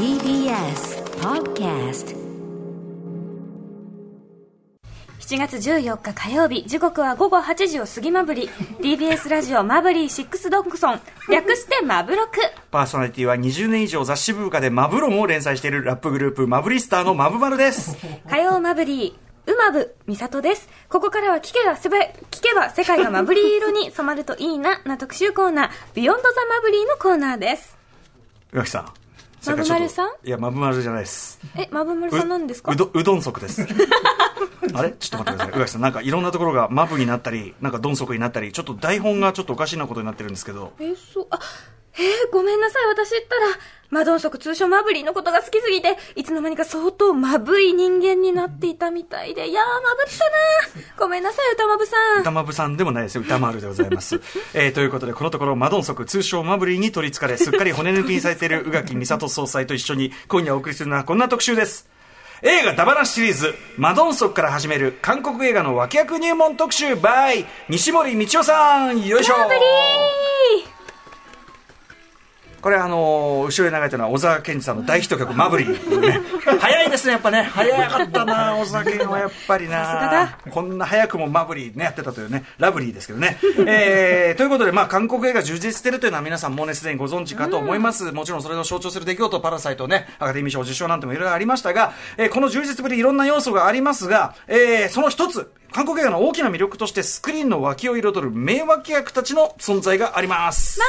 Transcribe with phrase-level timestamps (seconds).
[0.00, 2.16] TBS Podcast
[5.18, 8.48] 7月14日火曜日時刻は午後8時を過ぎまぶり
[8.80, 11.00] TBS ラジオマブリーシックスドッグソン
[11.30, 12.38] 略してマブロク
[12.70, 17.98] パーソナリティは20年以上雑誌文化でマブロンを連載しているラップグループマブリスターのマブマルです。
[18.26, 21.98] 火曜マブリーうまぶみさとですここからは聞けばせば
[22.30, 27.76] 聞けば世界がマブリー色に染まるといいなな特集コーナービヨンドザマブリーのコーナーです
[28.54, 28.99] 宇垣さん。
[29.46, 30.10] マブマルさん？
[30.24, 31.40] いや、マブマルじゃないです。
[31.56, 32.72] えマブマルさんなんですか？
[32.72, 33.66] うど、うどん足です。
[34.74, 34.90] あれ？
[34.92, 35.48] ちょっと待ってください。
[35.48, 40.72] 宇垣さん、なんかいろんなところがマブになったり、なんかどん足になったり、ちょっと台本がちょっとおかしいなことになってるんですけど。
[40.80, 41.38] えそうあ
[41.94, 43.46] えー、ごめんなさい私ったら
[43.90, 50.12] マドンソク通称マブリーのことが好きすぎていつの間にか相当マブい人間になっていたみたいでいやーマブっ
[50.74, 53.22] たなごめんなさい歌マブさん歌マブさんでもないですよ。
[53.22, 54.20] 歌丸でございます。
[54.54, 61.88] えー、ということで、このところ、マドンソク、通称マブリーに取り憑かれ、すっかり骨抜きにされている宇垣美里総裁と一緒に、今夜お送りするのはこんな特集です。
[62.42, 69.34] 映画ダバナシシリーズ、マドンソクから始める韓国映画の脇役入門特集 by 西森道夫さんよいしょ
[72.60, 76.20] これあのー後ろに流れてるのは小沢健二さんの大ヒット曲「マブリー」ね
[76.60, 77.42] 早いですねやっぱね。
[77.52, 80.38] 早かったな 小沢健はやっぱりな。
[80.50, 100.80] こんな早くもマブリーねやってたというねラブリーですけどね、えー、ということでまあ韓国映画充実してるというのは皆さんもうねすでにご存知かと思います、もちろんそれを象徴する出来事パラサイトねアカデミー賞受賞なんてもいろいろありましたが、えーこの充実ぶりいろんな要素がありますが、えーその一つ韓国映画の大きな魅力としてスクリーンの脇を彩る名脇役たちの存在があります。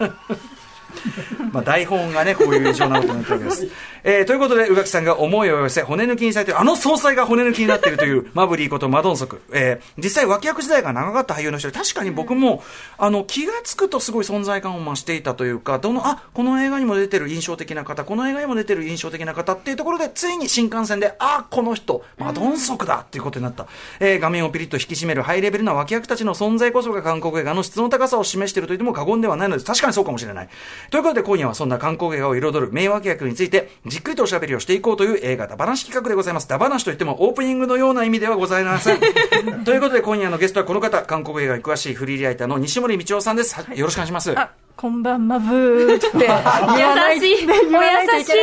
[0.00, 0.50] マブリー
[1.52, 3.68] まあ、台本がね、こういう異常なことになってるわけです。
[4.02, 9.40] えー、ということで、宇垣さんが思いを寄せ、骨抜きにされている、あの総裁が骨抜きになっているという、 マブリーことマドンソク。
[9.52, 12.62] えー、実際脇役時代が長かった俳優の人で、確かに僕も、
[12.98, 23.66] あの、気がつくとすごい存在感を増していたというか、どの、あ、この映画にも出てる印象的な方、この映画にも出てる印象的な方っていうところで、ついに新幹線で、あ、この人、マドンソクだっていうことになった。
[24.00, 29.66] えー、画面をピリッと引き締めるハイレベルな脇役たちの存在こそが韓国映画の質の高さを示していると言っても過言ではないのです。
[29.66, 30.48] 確かにそうかもしれない。
[30.90, 36.48] ということで、今夜はそんな韓国映画を彩る名脇役について、じっくりとおしゃべりをしていこうという映画、ダバナシ企画でございます。
[36.48, 39.00] ダバナシといってもオープニングのような意味ではございません。
[39.64, 43.54] ということで、今夜のゲストはこの方、韓国映画に詳しいフリーライターの西森道夫さんです。
[43.54, 44.34] はいよろしくお願いします。
[44.80, 47.60] あ、こんばんまぶーって 言わない優しいお優
[48.24, 48.42] しい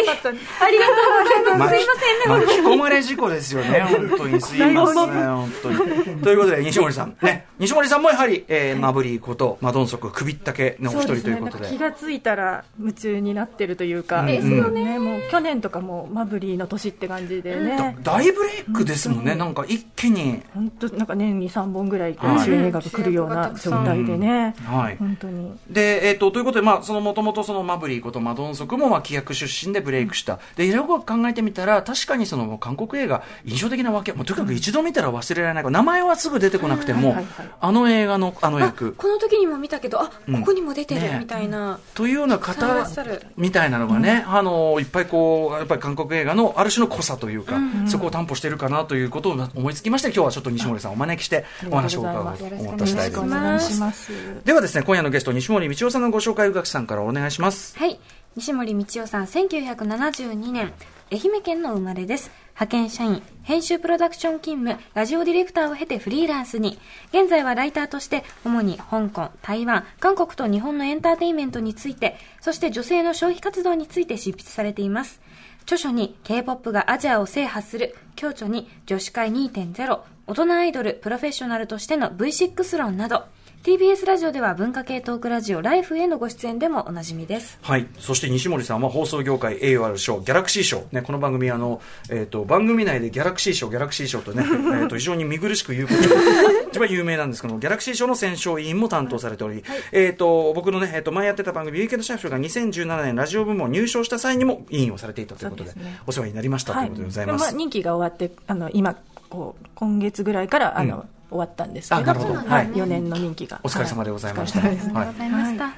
[0.62, 4.42] ありがとうございます、すいませんね巻き込まれ事故ですよね、本当に。
[4.42, 5.78] すいません、本当に。
[6.22, 7.16] ということで、西森さん。
[7.22, 7.48] ね。
[7.60, 11.68] 西森さんもやはり、えー、マブリーこと、マドンソク、首ったけのお一人ということで。
[11.70, 20.44] 気がついたら夢中になってるというか、ですよねもう去年とかもマブリーの年って感じでね、だ大ブレイクですもんね、なんか一気に。
[20.54, 24.98] 本当なんか年に3本ぐらい主演映画が来るような状態でね、はい。
[24.98, 30.40] 本当にで、えっ、と、ということで、まあ、その、もともとそのマブリーことマドンソクも、まあ、規約出身でブレイクした。
[30.56, 35.72] で、いろいろ考えてみたら、確かにその、韓国映画、印象的なわけ、もうとにかく一度見たら忘れられない。
[35.72, 37.16] 名前はすぐ出てこなくても、
[37.60, 38.94] あの映画の、あのあ役。
[38.94, 40.12] この時にも見たけどあこ
[40.46, 42.88] こにも出てるねみたいな、というような方
[43.36, 47.58] みたいなのがね、あのいっぱいこうやっぱり韓国映画のある種の濃さというか、
[47.88, 54.12] そこを担保しているかなということを思いつきまして今日はちょっと西森さんをお招きしてお話を伺おうと思った次第ですよろしくお願いします。
[54.46, 57.78] ではですね今夜のゲスト西森道夫さんのご紹介宇垣さんからお願いします。
[57.78, 58.00] はい。
[58.36, 60.74] 西森道夫さん1972年。
[61.12, 62.32] 愛媛県の生まれです。
[62.50, 66.80] 派遣社員編集プロダクション勤務ラジオディレクターを経てフリーランスに。
[67.10, 75.22] 現在はライターとして主に香港台湾韓国と日本のエンターテインメントについてそして女性の消費活動について執筆されています。
[75.64, 83.26] 著書に K-POP がアジアを制覇する共著に女子会2.0大人アイドルプロフェッショナルとしての V6 論など
[83.68, 87.60] TBS ラジオでは文化系トークラジオライフへのご出演でもおなじみです。
[87.62, 96.08] はい、そして西森さんは放送業界栄誉ある賞ギャラクシー賞、ね、この番組あの、えー、と番組内でギャラクシー賞ギャラクシー賞とね えーと非常に見苦しく言うことで
[96.72, 99.62] 一番有名なんですけどギャラクシー賞の選奨委員も担当されており、
[99.92, 106.00] えー、と僕のね、えー、と前やってた番組「ウィーケンドシャッフル」が2017年ラジオ部門入賞した際にも委員をされていたということでですね。
[106.08, 107.50] お世話になりましたということでございます。
[107.50, 108.96] あ、任期が終わってあの今
[109.28, 112.34] こう今月ぐらいからあの、うん終わったんですけどあなるほど。
[112.36, 112.68] ははい。
[112.68, 114.62] い、4年の任期がお疲れ様でございました。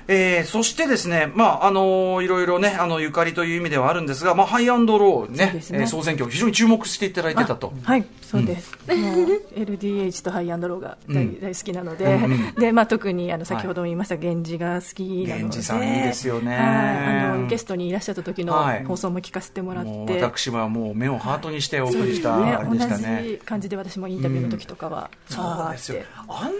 [0.07, 5.51] えーそしてですね、まあ、あのいろいろね、あの、ゆかりという意味ではあるんですが、まあ、ハイアンドローね、ね。
[5.55, 7.73] えー総選挙、非常に注目していただいてたと。
[7.83, 8.71] はい、そうです。
[8.87, 8.97] もう
[9.55, 11.41] LDH とハイアンドローが大,、うん。
[11.41, 16.55] 大好きなので、うんうんでまあ特にあの先ほども言いました源氏が好きなので、源氏さんいいですよね。
[16.55, 16.65] はい。
[17.25, 18.83] あのゲストにいらっしゃった時のはい。
[18.85, 22.51] 放送も聞かせてもらって、もう私はもう目をハートにしてお送りした、ね。
[22.51, 23.21] あれでしたね。
[23.23, 26.01] 同じ感じで私もインタビューの時とかは、そうですよ。
[26.27, 26.51] あんな、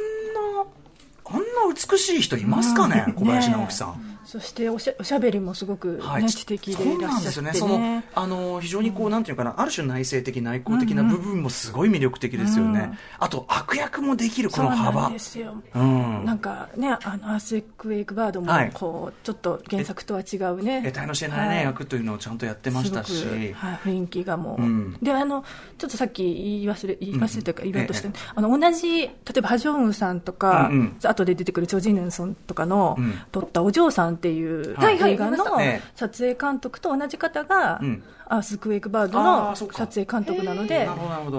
[1.25, 4.08] あんな美しい人いますかね、うん小林ね直樹さん。
[4.29, 7.67] そしておしゃおしゃべりもすごく、ねはい、知的でそういらっしゃってなんですよね。
[7.67, 8.05] そのね。
[8.13, 12.79] あの非常にこう、なんていうかな、ある種内省的内向的な部分もすごい魅力的ですよね。
[12.79, 12.97] うん。
[13.17, 15.09] あと悪役もできるこそうなんの幅。
[15.09, 15.55] ですよ。
[15.73, 16.25] うん。
[16.25, 18.71] なんかね、あのアースエック・エイクバードもはい。
[18.71, 21.65] こう、ちょっと原作とは違うね、得体の知れないね、はい。
[21.65, 23.25] 役というのをちゃんとやってましたし。
[23.55, 24.97] はい、雰囲気がもう、うん。
[25.01, 25.43] であの
[25.79, 30.95] ちょっとさっき言い忘れ言い忘れというかうん言おうとして、えあの同じ例えばハジョンウさんとか、うんうん。
[31.01, 33.19] 後で出てくるチョ・ジヌンソンとかの、うん。
[33.31, 35.45] 撮ったお嬢さんっていう映画の
[35.95, 38.04] 撮影監督と同じ方が、うん。
[38.31, 40.88] アースクエイクバードあの撮影監督なのへで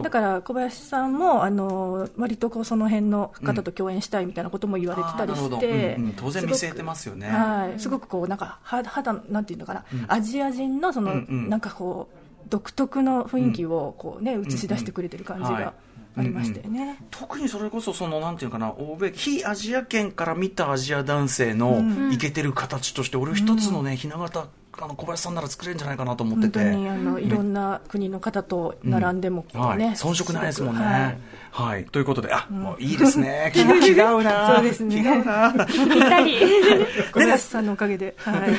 [0.03, 7.29] だから小林さんもあの割とこうその辺の方と共演したいみたいなことも言われてたりして、当然見据えてますよね。
[7.29, 15.75] はい、すごくこうなんか肌肌なんていうのかな、アジア人のその、なんかこう独特の雰囲気をこうね、映し出してくれてる感じが
[16.16, 16.96] ありましたよね。
[17.10, 24.48] 特にそれこそそのなんていうのかな欧米非アジア圏から見たアジア男性のイケてる形として、俺一つのねひな形
[24.82, 31.18] あの小林さんなら作れるんじゃないかなと思って本て当にあのいろんな国の方と並んでもこうね、はい、遜色ないですもんね。
[31.52, 33.50] ごくはい、ということで、あ、もういいですね。
[33.54, 34.54] 気が気が合うな。
[34.54, 34.96] そうですね。
[34.96, 35.66] 気が合うな。
[35.66, 36.38] ぴったり。
[37.12, 38.50] 小林さんのおかげで、はい、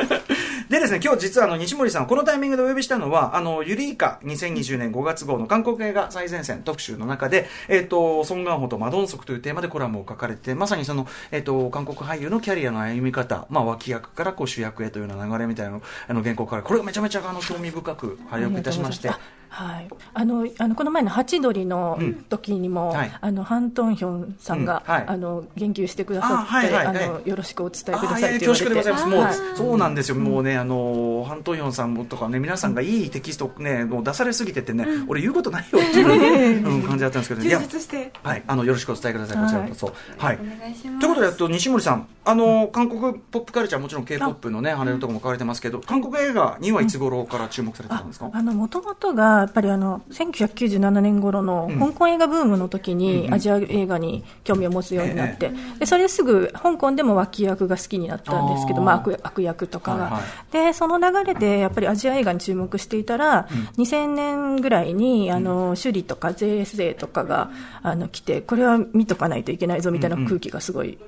[0.70, 19.10] でですね、今日実はあの西森さん、このタイミングでお呼びしたのは、あの、ユリイカ2020年5月号の韓国映画最前線特集の中で、えっ、と、ソン・ガンホとマドンソクというテーマでコラムを書かれて、まさにその、えっ、と、韓国俳優のキャリアの歩み方、まあ、脇役からこう主役へというような流れみたいなのあの原稿から、これがめちゃめちゃあの興味深く拝読いたしまして、
[19.50, 21.98] はい、あのあのこの前のハチドリの
[22.28, 23.12] 時にも、うんはい。
[23.20, 24.92] あのハン・トンヒョンさんが、うん。
[24.94, 25.04] はい。
[25.08, 28.64] あの言及してくだあさって、はいはいはいあのよろしくお伝えくださいと言われて。
[28.64, 29.06] 恐縮でございます。
[29.06, 29.34] もう、はい。
[29.56, 30.14] そうなんですよ。
[30.14, 38.12] もうね、あの、ハントヨンさんもとかね、皆さんがいいテキストね、もう出されすぎててね、俺言うことないよっていう、 うん感じだったんですけど、いや、して。
[38.22, 39.92] はい、あの、よろしくお伝えください、こちらこそ。
[40.18, 40.38] はい。
[40.40, 41.00] お願いします。
[41.00, 48.30] ということで、えっと、西森さん、あの、韓国ポップカルチャー、もちろん K-POP のね、ハレルとかも書かれてますけど、韓国映画にはいつ頃から注目されてたんですか？
[48.32, 51.80] あの元々がやっぱりあの1997年頃のうん。
[51.80, 60.22] 香港映画ブームの時にアジア映画に興味を持つようになって、でそれですぐ香港でも脇役が好きになったんですけどまあ、悪悪役とかが、はいはい。
[60.52, 67.50] でその流れでやっぱりアジア映画に注目していたら、2000年ぐらいにあの首里とか JSA とかが
[67.82, 70.98] あの来てこれは見とかないといけないぞみたいな空気がすごい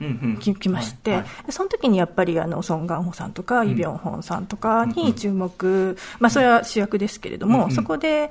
[0.41, 8.22] ききまして、その時にやっぱりあのソン・ガンホさんとかイ・ビョンホンさんとかに注目、まあ、それは主役ですけれども、そこで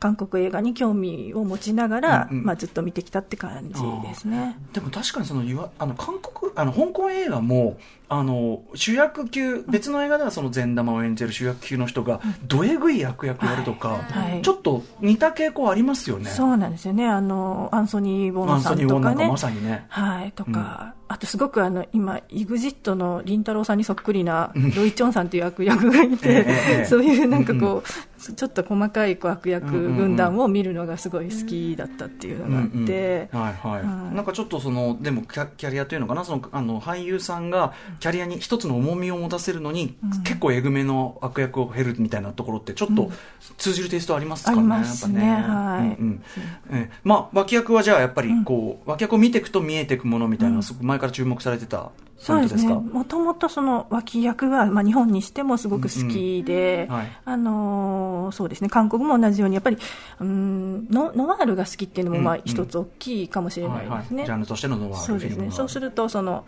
[0.00, 2.44] 韓国映画に興味を持ちながら、うんうん。
[2.44, 3.74] まあ、ずっと見てきたって感じ
[4.08, 4.56] ですね。
[4.72, 7.78] でも確かにそのいわあの韓国あの香港映画も
[8.08, 14.42] あの主役級別の映画ではその善玉を演じる主役級の人がどえぐい役役やるとか、はい。
[14.42, 16.30] ちょっと似た傾向ありますよね。
[16.30, 17.06] そうなんですよね。
[17.06, 19.84] あのアンソニー・ボアンンさソニー・ウォンなんかんとかねまさにね。
[19.90, 34.14] はい、とか、あとすごくあの今、EXIT のりんたろーさんにそっくりなロイ・チョンさんという悪役がいて、ええええ そういうなんかこう、ちょっと細かいこう悪役軍団を見るのがすごい好きだったっていうのがあって、うんうんはいはい、はい。
[34.14, 36.24] なんかちょっとそのでもキャキャリアというのかな？
[36.24, 43.10] そのあの俳優さんがキャリアに一つの重みを持たせるのに、結構えぐめの悪役を経るみたいなところってちょっと
[43.58, 45.26] 通じるテイストありますかね、ありますね。
[45.26, 46.90] やっぱはい。
[47.02, 57.00] まあ脇役はじゃあやっぱりこう、脇役を見ていくと見えていくものみたいな、すごく前から注目されてたポそうですね、もともとその脇役は、まあ、日本にしてもすごく好きで、うんうん。
[57.00, 57.20] はい。
[57.24, 59.78] あのーそうですね、韓国も同じように、やっぱり、
[60.20, 62.46] うんノノワールが好きっていうのも、まあ、うんうん。
[62.46, 64.26] 一つ大きいかもしれないはいはい、ですね。
[64.26, 65.50] ジャンルとしてのノワールそうですね。
[65.50, 66.44] そうすると、その、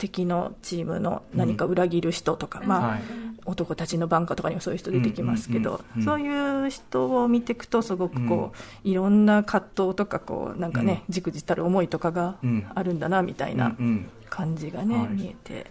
[0.00, 3.00] 敵のチームの何か裏切る人とか、まあ、はい。
[3.46, 5.98] 男たちのバンカとかにもそういう人出てきますけど、うんうんうん。
[5.98, 8.52] うんそういう人を見ていくと、すごくこ
[8.84, 12.66] う、いろんな葛藤とか、こう、なんかね、じくじたる思いとかがうん。
[12.74, 14.10] あるんだな、みたいなうんうん。
[14.28, 15.08] 感じがね、はい。
[15.08, 15.66] 見えて。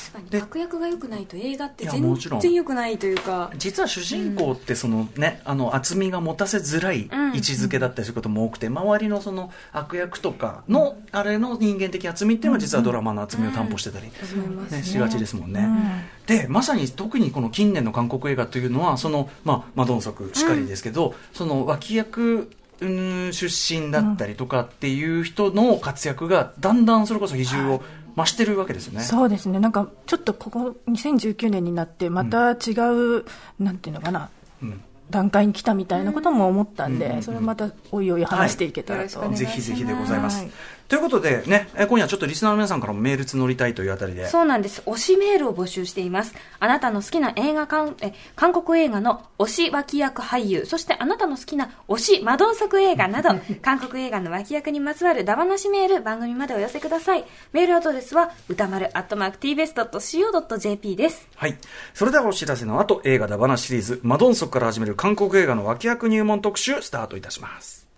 [0.00, 0.30] 確かに。
[0.30, 3.50] で悪役が良くないと映画って全然良くないというか。
[3.56, 15.60] 実は主人公ってそのね、あの厚みが持たせづらい位置づけだったりすることも多くて、周りのその悪役とかのあれの人間的厚みっていうのは実はドラマの厚みを担保してたり、思いますね、しがちですもんね。
[15.60, 16.36] うん。
[16.36, 27.82] でまさに特にこの近年の韓国映画というのはその、まあ、マドンソクしかりですけど、その脇役うん出身だったりとかっていう人の活躍がだんだんそれこそ比重を
[28.20, 29.00] 増してるわけですよね。
[29.00, 32.72] そうですね、なんかちょっとここ、2019年になって、また違
[33.18, 33.24] う、
[33.58, 34.30] なんていうのかな、
[34.62, 40.50] うん段階に来たみたいなことも思ったんで、うんそれをまたおいおい話していけたらと、はいぜひぜひでございますはい。
[40.90, 44.26] ということでね、え今夜ちょっとリスナーの皆さんからもメール募りたいというあたりで。
[44.26, 44.82] そうなんです。
[44.86, 46.34] 推しメールを募集しています。
[46.58, 53.28] あなたの好きな映画韓、え、韓国映画の推し脇役俳優、そしてあなたの好きな推しマドンソク映画など、
[53.62, 57.24] 韓国映画の脇役にまつわるダバなしメール、番組までお寄せください。
[57.52, 61.28] メールアドレスは、歌丸アットマーク tbest.co.jp です。
[61.36, 61.56] はい。
[61.94, 67.88] それではお知らせの後、映画だ話シリーズ、マドンソクから始める韓国映画の脇役入門特集、スタートいたします。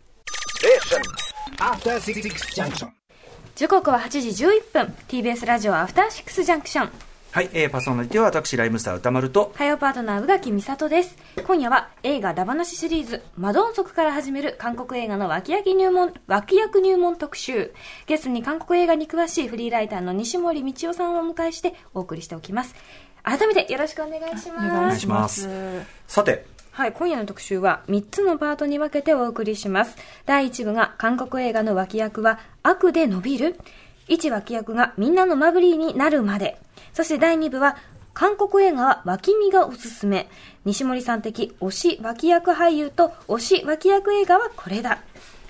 [1.58, 2.22] After Six
[2.54, 2.90] Junction.
[3.56, 6.90] 時刻は8時11分、TBS ラジオアフターシックスジャンクション。
[7.32, 11.18] はい、えー、パーソナリティは私、ライムスター歌丸と、火曜パートナー、宇垣美里です。
[11.44, 17.74] 今夜は映画ダバなしシリーズ、マドンソクから始める韓国映画の脇役入門、脇役入門特集。
[18.06, 22.76] ゲストに韓国映画に詳しいフリーライターの西森道夫さんをお迎えしてお送りしておきます。
[23.24, 24.68] 改めてよろしくお願いします。
[24.68, 25.48] お願いします。
[26.06, 29.94] さて、はい、今夜の特集は3つのパートに分けてお送りします。
[30.24, 33.60] 第1部が韓国映画の脇役は悪で伸びる
[34.08, 36.58] 一脇役がみんなのマブリーになるまで。
[36.94, 37.76] そして第2部は
[38.14, 40.30] 韓国映画は脇見がおすすめ。
[40.64, 45.02] 西森さん的推し脇役俳優と推し脇役映画はこれだ。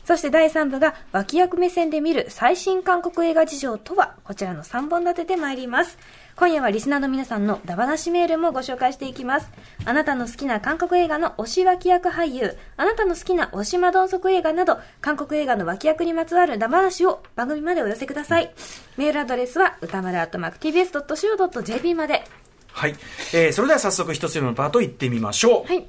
[0.04, 5.96] そして第3部が脇役目線で見る最新韓国映画事情とは、こちらの3本立ててまいります。
[6.34, 9.50] 今夜はリスナーの皆さんのダバなしメールもご紹介していきます。
[9.84, 18.52] あなたの好きな韓国映画の推し脇役俳優、あなたの好きな推しマドンソク映画など、韓国映画の脇役にまつわるダバなしを番組までお寄せください。
[18.96, 22.24] メールアドレスは歌丸アットマーク tbs.co.jp まで。
[22.72, 22.94] はい、
[23.34, 25.66] えー、それでは早速一つ目のパート行ってみましょう。
[25.66, 25.86] はい。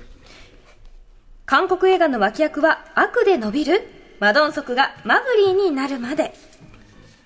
[1.45, 3.87] 韓国映画の脇役は悪で伸びる？
[4.19, 6.33] マドンソクがマブリーになるまで。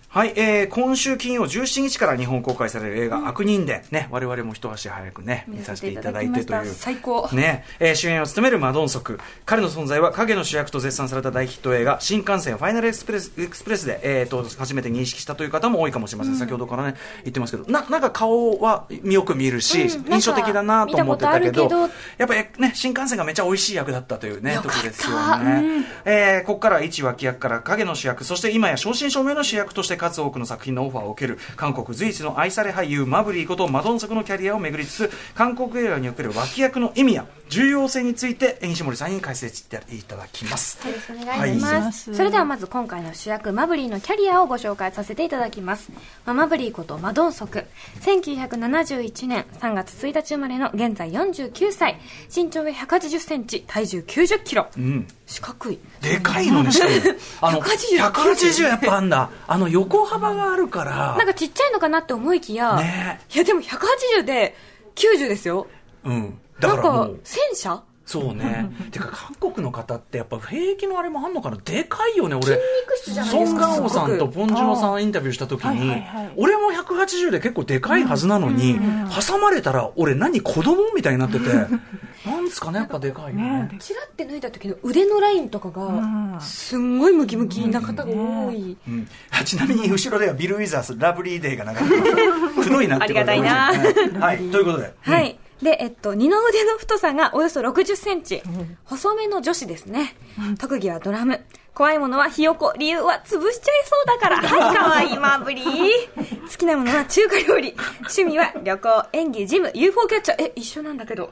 [0.09, 6.73] はい、えー、今週金曜17日から日本公開される映画、悪人伝、ね、我々も一足早くね、見させていただいてという。
[6.73, 7.27] 最高。
[7.33, 9.19] ね、えー、主演を務めるマドンソク。
[9.45, 16.35] 彼の存在は影の主役と絶賛された大ヒット映画、新幹線ファイナルエクスプレスエクスプレスで、えー、と、初めて認識したという方も多いかもしれません。
[16.35, 16.95] 先ほどからね、
[17.25, 25.85] 言ってますけど、な、なんか顔はよく見るし、うん印象的だなと思ってたけど、見たことあるやっぱりね、新幹線がめっちゃ美味しい役だったというね、よかった時ですよね。
[26.05, 40.85] えー、ここからは一脇役から影の主役、そして今や正真正銘の主役として数多くの作品のオファーを受ける韓国随一の愛され俳優マブリーことマドンソクのキャリアを巡りつつ韓国映画における脇役の意味や重要性について西森さんに解説していただきます。
[40.85, 42.17] よろしくお願いします、はい。
[42.17, 45.91] それではまず今回の主役マブリーのキャリアをご紹介させていただきます、
[46.25, 47.65] まあマブリーことマドンソク
[48.01, 51.99] 1971年3月1日生まれの現在49歳。
[52.33, 55.07] 身長が180センチ体重90キロ、うん。
[55.27, 57.17] 四角いでかいのにしても。
[57.41, 59.29] あの、180 180やっぱあんだ。
[59.45, 61.15] あの、横幅があるから。
[61.17, 64.55] なんかちっちゃいのかなって思いきや、ねいやでも180で
[64.95, 65.67] 90ですよ
[66.05, 66.39] うん。
[66.59, 67.83] だなんかからもう、戦車？
[68.07, 68.71] そうね。
[68.89, 69.09] てか、
[69.39, 71.57] 韓国の方ってやっぱ兵役のあれもあんのかな？
[71.63, 72.57] でかいよね、俺。
[73.03, 78.79] 質じゃないソン・ですかガンホさんとポン・ジュノさんインタビューした時に、はいはいはい俺も180で結構でかいはずなのに、
[79.27, 81.47] 挟まれたら俺何子供みたいになってて、
[82.25, 83.69] なんですかね、やっぱでかいよね。
[83.79, 89.07] チラって抜いた時の腕のラインとかがすんごいムキムキな方が多い、うん。
[89.31, 92.63] あちなみに後ろではビル・ウィザース、ラブリーデーが流れてます。
[92.69, 94.25] 黒いなってことでありがたいな。
[94.25, 94.93] はい、ということで。
[95.01, 95.39] はい。
[95.61, 98.41] で、えっと、二の腕の太さがおよそ60センチ。
[98.85, 100.15] 細めの女子ですね。
[100.59, 101.41] 特技はドラム。
[101.73, 102.73] 怖いものはひよこ。
[102.79, 104.37] 理由は潰しちゃいそうだから。
[104.41, 106.41] はい、かわいいマーブリー。
[106.49, 107.75] 好きなものは中華料理。
[107.99, 110.43] 趣味は旅行、演技、ジム、UFO キャッチャー。
[110.45, 111.31] え、一緒なんだけど。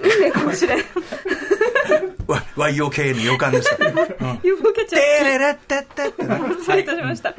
[0.00, 0.78] 運命かもしれん。
[2.26, 3.86] わ YOK の予感でした。
[3.86, 5.02] うん UFO キャッチャー。
[5.02, 7.34] テレレッテッテってね失礼いたしました。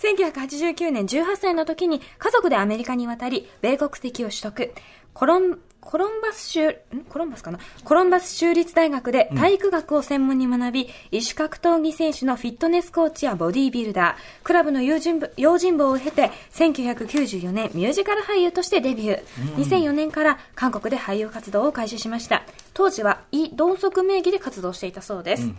[0.00, 4.72] 1989年18歳の時に家族でアメリカに渡り、米国籍を取得。
[5.12, 5.58] コロン、
[5.90, 6.74] コロンバス州、ん？
[7.08, 7.58] コロンバスかな？
[7.82, 19.54] コロンバス州立大学で体育学を専門に学び、異種格闘技選手のフィットネスコーチやボディービルダー、クラブの用心部用心棒を経て、1994年ミュージカル俳優としてデビュー。
[19.56, 22.44] 2004年から韓国で俳優活動を開始しました。
[22.72, 25.50] 当時はイ・ドンソク名義で活動していたそうです。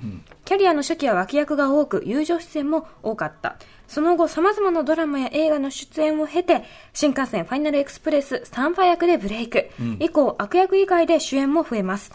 [0.45, 3.57] キャリアの初期は脇役が多く、友情出演も多かった。
[3.87, 9.69] その後、様々なドラマや映画の出演を経て、新幹線ファイナルエクスプレススタンファ役でブレイク。
[9.99, 12.11] 以降、悪役以外で主演も増えます。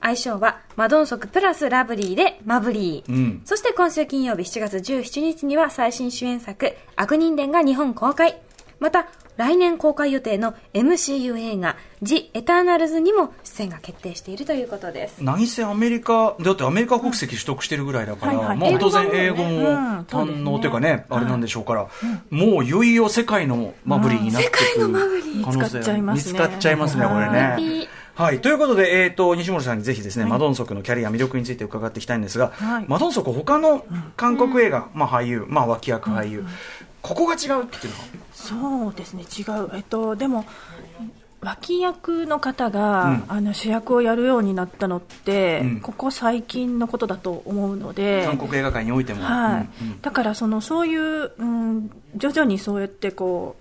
[0.00, 3.12] 相性は、マドンソクプラスラブリーでマブリー。
[3.12, 8.43] んそして今週金曜日7月17日には最新主演作、悪人伝が日本公開。
[8.80, 15.22] また、来年公開予定の MCU 映画、ジ・エターナルズにも出演が決定しているということです。
[15.22, 18.56] 何せアメリカ、だってアメリカ国籍取得してるぐらいだから、はいはい。
[18.58, 19.44] まあ当然英語も
[20.04, 21.88] 堪能というかね、あれなんでしょうから、
[22.30, 26.32] もういよいよ世界のマブリーになってくる世界のマブリ見つかっちゃいますね。
[26.32, 27.62] 見つかっちゃいますね、これはい。
[27.64, 27.88] ね。
[28.14, 28.40] はい。
[28.40, 32.84] ということで、えっ、と、西森さんにぜひですね、マドンソクのキャリア、魅力について伺っていきたいんですが、はい。
[32.86, 33.84] マドンソク他の
[34.16, 36.44] 韓国映画、まあ俳優、まあ脇役俳優、
[37.04, 37.66] ここが違うっていうのは、
[38.32, 39.70] そうですね違う。
[39.74, 40.46] えっとでも
[41.42, 45.80] 脇役の方が、あの主役をやるようになったのって、うん。
[45.82, 49.22] ここ最近のことだと思うので、韓国映画界においても。
[49.22, 49.68] はい。
[49.82, 50.00] うんうん。
[50.00, 53.56] だからそのそういう、うん、徐々にそうやってこ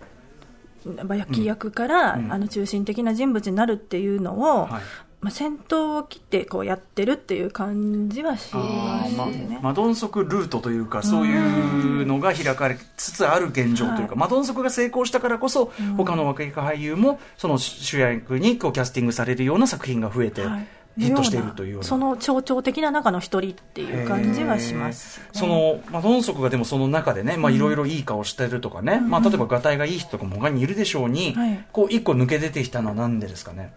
[0.85, 2.31] う脇役から、うん。
[2.31, 4.81] あの中心的な人物になるっていうのを、はい
[5.23, 9.59] まあ、先頭を切ってこうやってるっていう感じはしますまね。
[9.61, 14.17] マドンソクルートというか、そういうのが開かれつつある現状というか、はい。
[14.17, 20.67] マドンソクが成功したからこそ、他の若い俳優も、その主役にこうキャスティングされるような作品が増えて、はい。
[20.99, 21.83] ヒットしているという。
[21.83, 31.65] その象徴的な中の一人っていう感じはします、ね、その、まあ、ドンソクがでもその中でね、まあ、いろいろいい顔してるとかね、まあ、例えば、がたいがいい人とかも他にいるでしょうに、はい。
[31.71, 33.73] こう、一個抜け出てきたのはなんでですかね？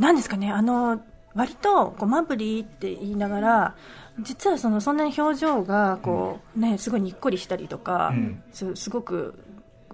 [0.00, 1.00] なんですかね、あの
[1.34, 3.76] 割とこうマブリーって言いながら、
[4.18, 8.42] 実はそのそんなに表情がこう、ね、すごいにっこりしたりとか、うん。
[8.52, 9.38] すすごく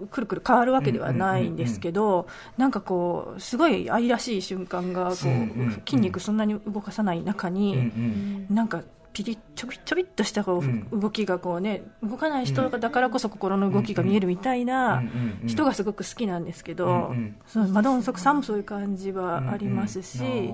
[0.09, 5.15] くるくる変わるわけではないんですけど、なんかこう、すごい愛らしい瞬間がこう、
[5.89, 7.91] 筋肉そんなに動かさない中に、
[8.49, 8.83] なんか
[9.17, 10.87] ピリッちょびちょびっとしたこう、うん。
[10.91, 15.03] 動きがこう、ね、動かない人だからこそ心の動きが見えるみたいな
[15.47, 17.15] 人がすごく好きなんですけど、
[17.71, 20.53] マドンソクさんもそういう感じはありますし。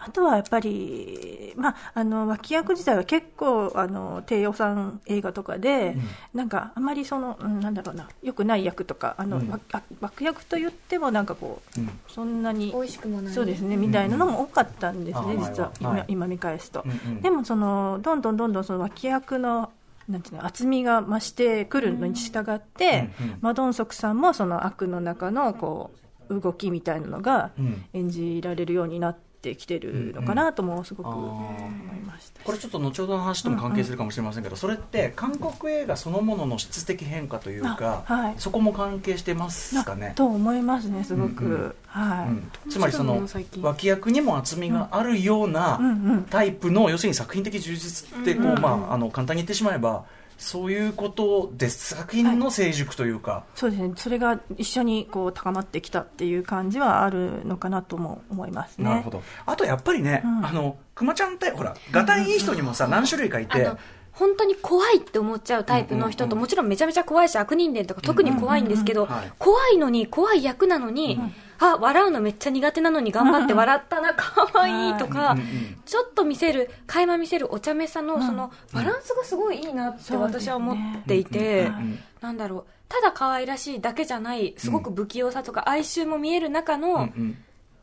[0.00, 5.96] あとはやっぱり、まあ、あの脇役自体は結構あの低予算映画とかで、
[6.32, 9.60] なんかあまりその、うんなんだろうなよくない役とかあの、うん。
[10.00, 11.90] 脇役と言ってもなんかこう、うん。
[12.08, 13.34] そんなに美味しくもない。
[13.34, 15.44] そうですねみたいなのも多かったんですね、うん。
[15.44, 17.20] 実は今,、はい今見返すと、うんうん。
[17.20, 19.70] でもそのどんどんどんどんその脇役の
[20.08, 23.38] なんていうの厚みが増してくるのに従って、うんうん。
[23.40, 25.90] マドンソクさんもその悪の中のこ
[26.28, 27.84] う動きみたいなのがうん。
[27.92, 31.50] 演じられるようになってきてるのかなともすごく思
[31.96, 32.42] いました。
[32.42, 38.34] これちょっと後ほどの話とも関係するかもしれませんけど、それって韓国映画そのものの質的変化というか、あはい。
[38.38, 40.12] そこも関係してますかね？
[40.16, 41.74] と思いますねすごく、うんうん。
[41.86, 42.50] はい、うん。
[42.70, 43.26] つまりその
[43.62, 46.24] 脇役にも厚みがあるようなうんうん。
[46.24, 48.60] タイプの要するに作品的充実ってこう、うんうん。
[48.60, 50.04] まあ、あの簡単に言ってしまえば
[50.38, 53.92] そういうことです作品の成熟というか、そうですね。
[53.96, 58.84] それが一緒にこう高まってきたっていう感じはあるのかなとも思いますね。
[58.84, 59.22] なるほど。
[59.46, 60.46] あとやっぱりね、うん。
[60.46, 63.68] あの熊ちゃんってほらがたいいい人にもさ、何種類かいて、
[64.18, 71.20] 本当に怖いって思っちゃうタイプの人と、もちろんめちゃめちゃ怖いし悪人伝とか特に怖いんですけど、怖いのに怖い役なのに、
[71.60, 75.36] あ笑うのめっちゃ苦手なのに頑張って笑ったな 可愛いとか、
[75.86, 81.70] ちょっと見せる垣間見せるお茶目さのそのバランスがすごいいいなって私は思っていて、
[82.20, 87.08] なんだろうただ可愛らしいだけじゃないすごく不器用さとか哀愁も見える中の、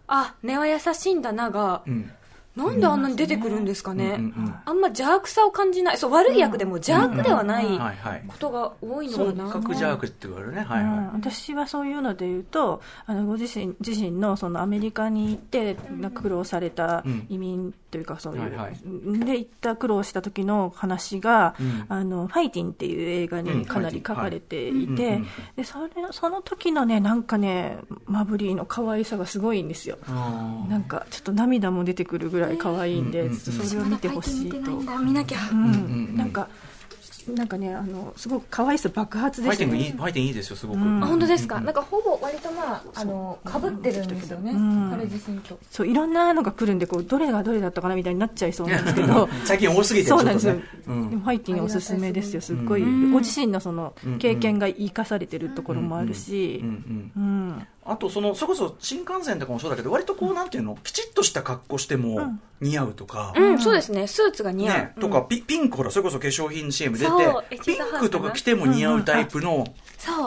[0.07, 2.11] あ根は優しいんだなが、うん
[2.55, 4.55] なんであんなに出てくるんですかね、うんうんうん。
[4.65, 5.97] あんま邪悪さを感じない。
[5.97, 10.61] そう悪い役でも邪悪ではないはいはいことが多いのそうかな、角邪悪って言われるね。
[10.61, 11.07] はいはい、うん。
[11.13, 17.27] 私はそういうので言うとあのご自身自身のそのアメリカに行ってなんか苦労されたうん。
[17.29, 19.19] 移民というかそういう、はいはい。
[19.25, 21.85] で行った苦労した時の話が、うん。
[21.87, 24.73] あのファイティンっていう映画にかなり書かれてい。
[24.73, 25.23] て、うんはい
[25.55, 29.97] でそれその時のねなんかねマブリーの可愛さがすごいんですよ。
[30.07, 34.59] なんかちょっと涙も出てくるぐらい可愛いんで、うんうんちょっとそれを見てほしいと。
[34.59, 36.15] 見てなきゃ、うん。
[36.17, 36.49] なんか
[37.33, 41.03] なんかねあのすごく可愛さ爆発ファイティングいいファイティングいいですよすごく、うん。
[41.03, 44.89] あ本当ですか、なんかほぼ割とまああのかぶってるんですよね、うん。
[44.91, 45.57] 彼自身と。
[45.71, 49.29] そういろんなのが来るんでこうどれがどれだったかなみたいになっちゃいそうなんですけど。
[49.45, 50.55] 最近多すぎてそうなんですよ、
[50.87, 51.09] うん。
[51.09, 54.17] でもファイティングおすすめですよすっごい、うんご自身のそのうん。
[54.19, 56.63] 経験が生かされてるところもあるし。
[56.63, 62.41] うんあとそのそれこそ新幹線とかもそうだけど割とこうなんていうのきちっとした格好してもん。
[62.61, 64.07] 似合うとか、うん、そうですね。
[64.07, 67.11] スーツが似合う、ね、とかピピンクほらそれこそ化粧品 CM 出て
[67.63, 69.67] ピンクとか着ても似合うタイプの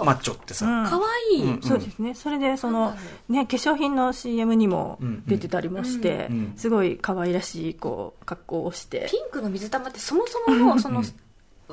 [0.05, 0.87] マッチョってさ、うん。
[0.87, 1.01] 可
[1.33, 2.15] 愛い、うんそうですね。
[2.15, 2.95] それでその、
[3.29, 9.09] ね、化粧品の CM にも出てたりもして、すごい可愛らしいこう格好をして。
[9.11, 11.03] ピンクの水玉ってそもそものその、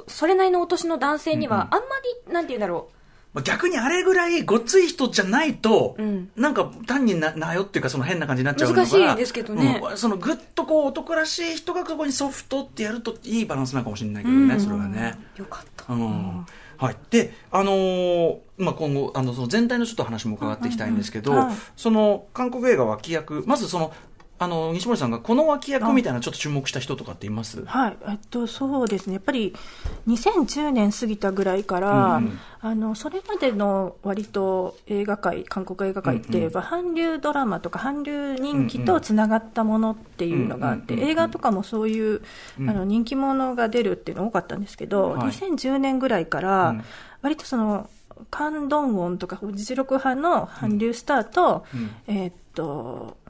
[0.08, 1.86] それなりのお年の男性にはあんま
[2.28, 2.90] り、なんて言うんだろ
[3.36, 6.32] まあ逆にあれぐらいごっつい人じゃないと、うん。
[6.38, 9.82] なんか単にななよっていうかその変な感じになっちゃうのが難しいですけどね。
[9.84, 9.98] うん。
[9.98, 14.62] そのぐっとこう男らしい人がそこにソフトってやるといいバランスなのかもしれないけどね、うん。
[14.62, 15.18] それはね。
[15.36, 15.94] うよかった。
[15.94, 16.46] うん。
[16.78, 21.56] はい、で、あのーまあ、今後あのその全体のちょっと話も伺っていきたいんですけど、はい。
[21.76, 23.94] その韓国映画脇役まずその
[24.38, 27.64] あの西森さんがこの脇役みたいなちょっと注目した人とかっています？
[27.66, 29.56] はい、えっと、そうですね、やっぱり
[30.08, 32.26] 2010年過ぎたぐらいから、うん。
[32.26, 36.96] うんあのそれまでの割と映画界、韓国映画界って、うんうん。
[36.96, 42.24] 流ドラマとか、韓流人気とつながったものっていうのがあって、映画とかもそういう、
[42.60, 42.68] うん。
[42.68, 45.30] あの人気者が出るっていうの多かったんですけど、はい。
[45.30, 46.84] 2010年ぐらいから、うん。
[47.22, 47.88] 割とその、
[48.32, 51.92] カン・ドンウォンとか実力派の韓流スターと、うん。
[52.08, 53.25] えーっと、うん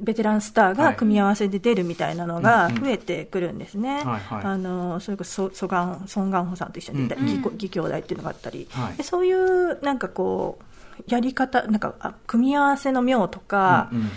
[0.00, 4.02] ベテランスターが組み合わせで出るみたいなのが増えてくるんですね。
[4.04, 7.28] あのそれこそソガンソン・ガンホさんと一緒に出たうん。
[7.28, 8.96] 義義兄弟っていうのがあったり、はい。
[8.96, 14.10] でそういうなんかこうやり方なんかあ組み合わせの妙とか、うんうん。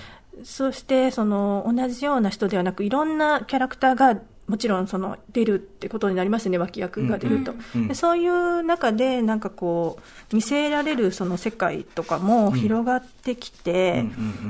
[0.44, 4.20] そしてその同じような人ではなくいろんなキャラクターが
[4.52, 9.98] もちろんその出るってことになりますね脇役が出ると、うんうんでそういう中でなんかこ
[10.32, 14.06] う見せられるその世界とかも広がってきて、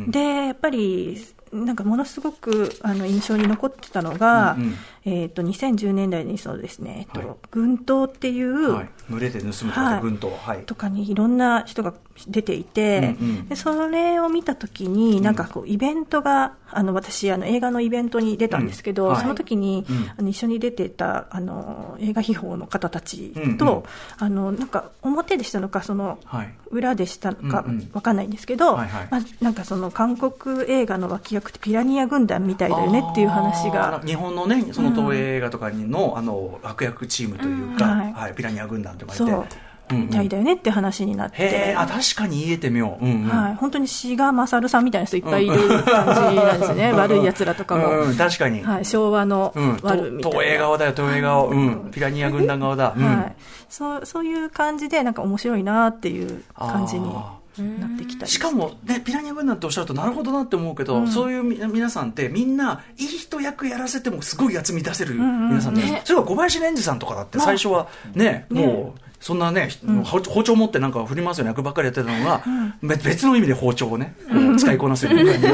[0.08, 7.38] でやっぱりなんかものすごくあの印象に残ってたのが、うんうんえー、と2010年代にそうですね、えっとはい。
[7.50, 10.02] 軍刀っていう、はい、群れで盗むとかはい。
[10.02, 10.64] 軍刀、はい。
[10.64, 11.94] とかにいろんな人が
[12.28, 19.12] 出ていて、うんうんでそれを見たときに、なんかこうイベントが、あの私あの、映画のイベントに出たんですけど、うん。
[19.14, 19.22] はい。
[19.22, 20.10] その時に、うん。
[20.18, 23.58] あの一緒に出てたあの映画秘宝の方たちうんうん。
[23.58, 23.84] と、
[24.18, 26.54] あのなんか表でしたのか、そのはい。
[26.70, 27.90] 裏でしたのかうんうん。
[27.94, 29.08] わかんないんですけど、はいはい。
[29.10, 34.06] まあ、なんかその韓国映画の脇役ってピラニア軍団みたいだよねっていう話あがー。
[34.06, 39.72] 日本のねその東映映画とかにの,、あの悪役チームというか、うんははいいピラニア軍団とかいて。
[39.94, 41.76] みたいだよねって話になって。
[41.76, 43.28] あ確かに言えてみよう、うんうん。
[43.28, 48.16] はい、本当に志賀勝さんみたいな人いっぱいいる感じなんですね、悪い奴らとかも、うんうん。
[48.16, 53.04] 確かに、はい、昭和のうん、悪みたいな、東映側だよ東映側、うん、ピラニア軍団側だ、うん。
[53.04, 53.36] はい、
[53.68, 66.02] そうそういう感じで、なんか面白いなっていう感じにあなってきたりしかも、ね、ピラニア軍団っておっしゃるとなるほどなって思うけど、そういうみ皆さんってみんないい人役やらせてもすごいやつ満たせる皆さんで、ね。
[66.06, 69.70] それは小林蓮司さんとかだって最初はね、もうそんなね、
[70.04, 72.44] 包包丁持ってなんか振り回すような役ばっかりやってたのが、
[72.82, 75.54] べ別の意味で包丁をね、こう使いこなすような感じに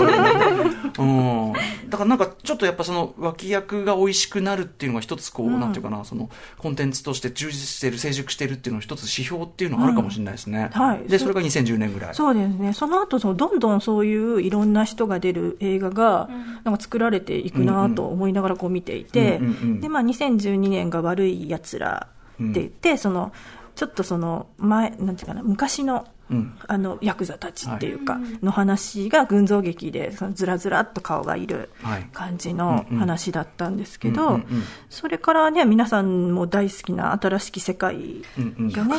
[0.99, 1.53] うん、
[1.89, 11.07] だからなんかちょっとやっぱその脇役が美味しくなるっていうのが一つこう、なんていうかなそのコンテンツとして充実してる成熟してるっていうのが一つ指標っていうのがあるかもしれないですね、はい。
[11.07, 12.15] でそれが2010年ぐらい。
[12.15, 16.29] そうですね、その後そのどんどんそういういろんな人が出る映画が、
[16.63, 22.07] なんか作られていくなと思いながらこう見ていて、うんうんうんでまあ、2012年が悪いやつら
[22.43, 23.31] って言って、その
[23.77, 26.57] ちょっとその前、なんていうかな、昔のうん。
[26.67, 32.09] あのヤクザたちっていうか、の話が群像劇で、そのずらずらっと顔がいるはい。
[32.11, 34.41] 感じの話だったんですけうんど
[34.89, 37.95] それからね、皆さんも大好きな新しき世界
[38.37, 38.71] うんうん。
[38.71, 38.95] がね、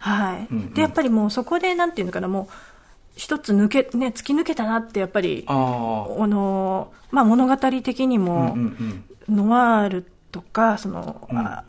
[0.00, 0.48] はい。
[0.50, 0.74] うんうん。
[0.74, 2.54] でやっぱりもうそこでなんていうのかな、もう
[3.14, 9.04] 一つ抜け、ね、突き抜けたなって、やっぱり、ああのまあ、物語的にも、うん。
[9.28, 11.38] ノワールとか、その、うん。
[11.38, 11.62] あ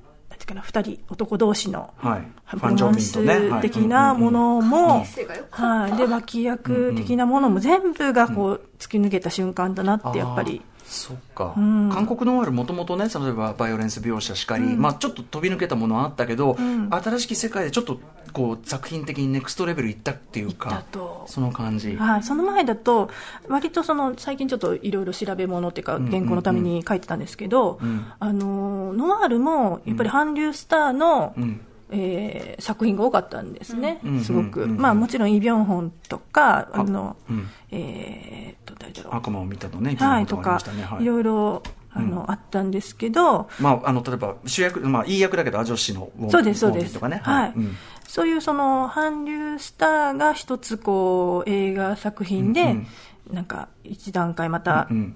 [0.46, 2.22] なんていうかな、二人、男同士の、うん、はい。
[2.46, 5.04] フロマンス的なものも、
[5.50, 10.62] はい、で、脇役的なものも全部がこう、突き抜けた瞬間だなって、やっぱり。
[10.86, 11.90] そっか、ん。
[11.92, 16.90] 韓国ノワールもともとね例えばバイオレンス描写しかり、まあ、ちょっと飛び抜けたものはあったけど、ん。
[16.92, 18.00] 新しき世界でちょっと
[18.34, 21.26] こう作品的にネクストレベルいったっていうかと。
[21.28, 23.10] その感じ、はい、その前だと、
[23.48, 28.06] 割とその最近ちょっといろいろ調べ物っていうか、ん原稿のために書いてたんですけど、うん。
[28.20, 34.24] あのノワールもやっぱり韓流スターの、うんえー作品が多かったんですね、うん。
[34.24, 34.72] すごく、うん。
[34.72, 34.78] うん。
[34.78, 37.50] まあ、もちろんイ・ビョンホンとか、あのうん。
[37.72, 39.96] えー、と誰だろう、悪魔を見たのね。
[39.96, 41.04] はい、とかはい。
[41.04, 41.64] いろいろ
[41.96, 46.84] あの、あったんですけど、まあ、あの例えば主役、まあ、いい役だけどアジョシのウォンそうです、そうです。
[46.84, 47.22] ウォンビンとかね。
[47.24, 47.54] はい。
[47.56, 47.76] うん。
[48.08, 52.88] そういうその、韓流スターが一つこう、映画作品で、うん。
[53.32, 55.16] なんか、一段階また、うんうん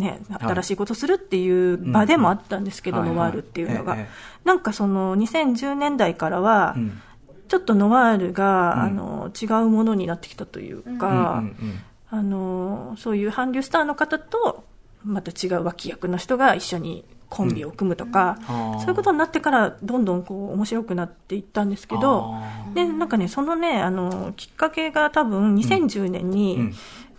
[0.00, 3.92] ね、新しいことするっていう場でもあったんですけど、うんうんノワールっていうのが。
[3.92, 4.46] はいはいえ。
[4.48, 7.00] なんかその、2010年代からは、うん。
[7.48, 8.80] ちょっとノワールが、うん。
[8.80, 11.80] あの、違うものになってきたというか、うんうん
[12.12, 14.64] あの、そういう韓流スターの方と、
[15.04, 18.80] また違う脇役の人が一緒にコンビを組むとか、うん。
[18.80, 26.30] そういうことになってから、どんどんこう、面白くなっていったんですけどあ、で、なんかね、そのね、あの、きっかけが多分2010年うん。
[26.30, 26.72] に、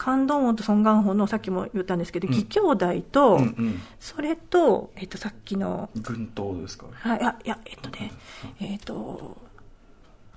[0.03, 2.33] カンドンウォンとソン・ガンホの、さっきも言ったんですけど、うん。
[2.33, 3.81] 義兄弟と、うんうん。
[3.99, 6.87] それと、えっと、さっきの、軍刀ですか？
[6.91, 8.11] はい、あ、いや、えっとね、
[8.59, 9.37] えっと、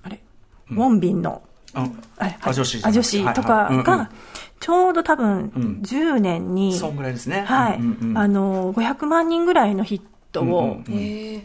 [0.02, 0.20] あれ、
[0.70, 2.38] ウォンビンの、ああはい。
[2.42, 4.10] アジョシアジョシとかが、
[4.60, 5.48] ちょうど多うん。
[5.48, 7.44] 分、10年に、そんぐらいですね。
[7.46, 7.80] はい、
[8.16, 10.02] あの、500万人ぐらいのヒッ
[10.34, 10.82] トを、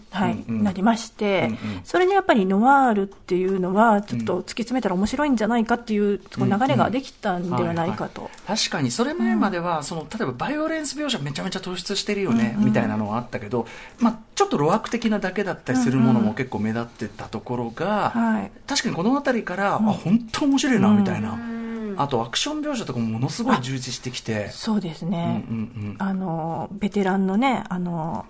[0.10, 1.52] はいなりまして、
[1.84, 8.30] それでやっぱりノワールっていうのは、ちょっと突き詰めたら面白いんじゃないかっていう、流れができたんではないかと。
[8.47, 13.67] 確かにそれ前までは、その例えばバイオレンス描写めちゃめちゃ突出してるよね、みたいなのはあったけど、
[13.99, 18.52] まあ、ちょっと路悪的なだけだったりするものも結構目立ってたところが、はい。
[18.67, 21.95] 確かにこの辺りから、あ本当面白いなみたいな、ん。
[21.97, 24.49] あとアクション描写とかもものすごい充実してきて。
[24.49, 25.45] そうですうんうんね。
[25.49, 25.95] うん。
[25.99, 28.25] あの、ベテランのね、あの、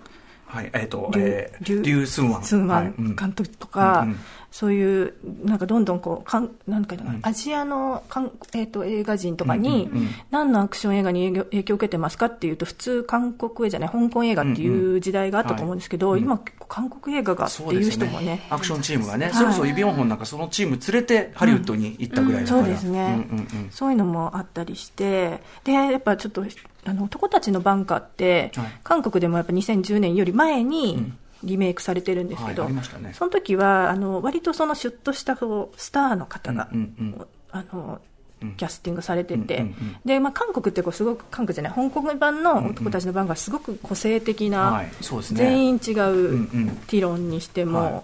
[0.50, 2.44] はい、えっ、と、リュえー、リュウ・スンワン。
[2.44, 2.86] スンワはい。
[2.98, 3.06] うん。
[3.12, 4.16] ン監督とか、うんうん。
[4.50, 7.20] そういう、なんかどんどんこう、かんなんか、ん。
[7.22, 10.08] アジアのかん、えー、と映画人とかに、うんうんうん。
[10.32, 16.24] 何のアクション映画に影響影響を受けてますかっていうと、普通、韓国映じゃない、香港映画っていう時代があったと思うんですけど、うんうん。
[16.24, 19.34] 今、結構韓国映画がっていう人もね、アクションチームがね、い。
[19.34, 23.70] それこそイ・ビョンホンなんかそのチーム連れてハリウッドに行ったぐらいだから、そうですね、うんうんうん。
[23.70, 26.44] そういうのもあったりして、で、やっぱちょっと、
[26.84, 28.80] あの男たちのバンカーって、はい。
[28.82, 31.12] 韓国でもやっぱ2010年より前に
[31.42, 33.12] リメイクされてるんですけど、はいありましたね。
[33.14, 37.26] その時はあの割とそのシュッとしたスターの方が、うんうんうん。
[37.50, 38.00] あの
[38.42, 38.54] うん。
[38.56, 39.96] キャスティングされてて、うんうんうん。
[40.04, 45.38] でまあ、韓国ってこうすごく韓国じゃない香港版の男たちのバンカーすごく個性的な、はい、そうですね。
[45.38, 46.68] 全員違う、うんうん。
[46.86, 48.02] ティロンにしても、は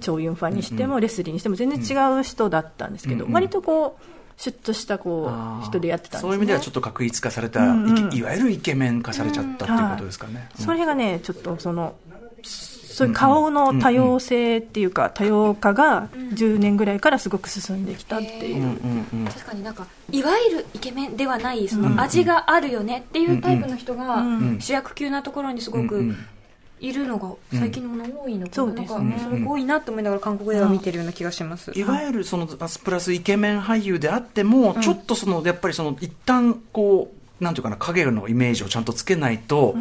[0.00, 3.34] チョウ・ユンファンにしても、うんうレスリーにしても全然違う人だったんですけど、うんうん。
[3.34, 4.02] 割とこう
[4.40, 8.14] シュッとしたこう人でやってたんです、ね、そういう意味ではちょっと確一化された、うんうん。
[8.14, 10.48] いいわゆるイケメン化されちゃったっていうことですかね。
[10.58, 11.94] それがねちょっとその
[12.42, 24.38] そういう顔の多様性っていうか、多様化が10年ぐらいからすごく進んできたっていう、うんうんうん確かになんかいわゆるイケメンではないその味があるよねっていうタイプの人がうん。
[24.38, 24.60] うん。
[24.60, 26.26] 主役級なところにすごくうんうん
[26.80, 39.74] いるのが最近のもの多いのかそうな,、ですねなんかそれ多いなと思いながら韓国映画を見てるような気がします、いわゆるそのアスプラスイケメン俳優であっても、ちょっとそのやっぱりその一旦こうなんていうかな影のイメージをちゃんとつけないと、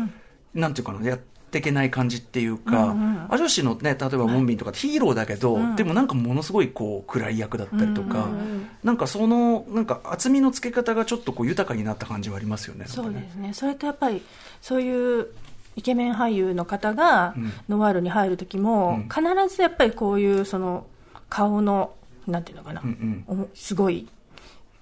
[0.53, 1.19] なんていうかなやっ
[1.51, 2.91] ていけない感じっていうか、うん。
[2.91, 3.27] うん。
[3.29, 5.75] アジョシのね例えばモンビンとかヒーローだけど、うん。
[5.75, 8.97] でもなんかものすごいこう暗い役だったりとか、うんうんなん。
[8.97, 12.85] かそのなんか厚みのつけ方がちょっとこう豊かになった感じはありますよね。
[12.88, 14.21] そうですねそれとやっぱり
[14.62, 15.27] そういう
[15.75, 17.53] イケメン俳優の方がうん。
[17.69, 19.21] ノワールに入る時も、必
[19.55, 20.86] ずやっぱりこういうその
[21.29, 21.93] 顔の
[22.27, 24.08] なんていうのかな、うんおもすごい、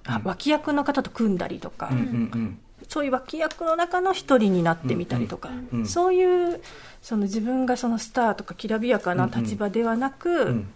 [0.05, 2.59] あ脇役の方と組んだりとか、うんうんうん。
[2.87, 6.61] そういう脇役の中の一人になってみたりとか、うんうんそういう
[7.01, 10.69] その自分がそのスターとかきらびやかな立場ではなく、ん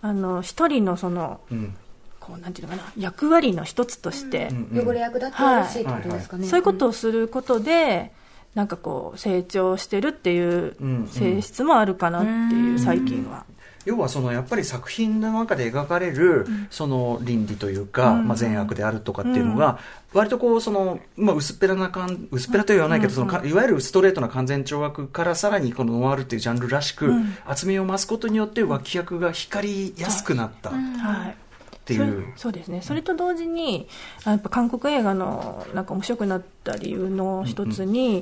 [0.00, 1.76] あの一人のそのうん。
[2.20, 8.12] こうなんていうのかな役割の一つとして、うんうん汚れ役だってほしいってことですかね、そういうことをすることで、
[8.54, 13.44] なんかこう成長してるっていううん性質もあるかなっていう、最近は。
[13.84, 18.28] 要はそのやっぱり作品の中で描かれるその倫理というか、うん。
[18.28, 19.78] まあ、善悪であるとかっていうのが
[20.14, 27.36] 割とこうその、まあ、薄っぺらな感薄っぺらとは言わないけど、そのかいわゆるストレートな完全懲悪からさらにこのノワールっていうジャンルらしく、うん。
[27.44, 30.70] 厚みを増すことによって脇役が光りやすくなった。
[30.70, 31.43] っはい
[31.84, 32.32] ていう。
[32.36, 33.88] そそうですね、それと同時に、
[34.24, 38.20] あやっぱ韓国映画のなんか面白くなった理由の一つに、や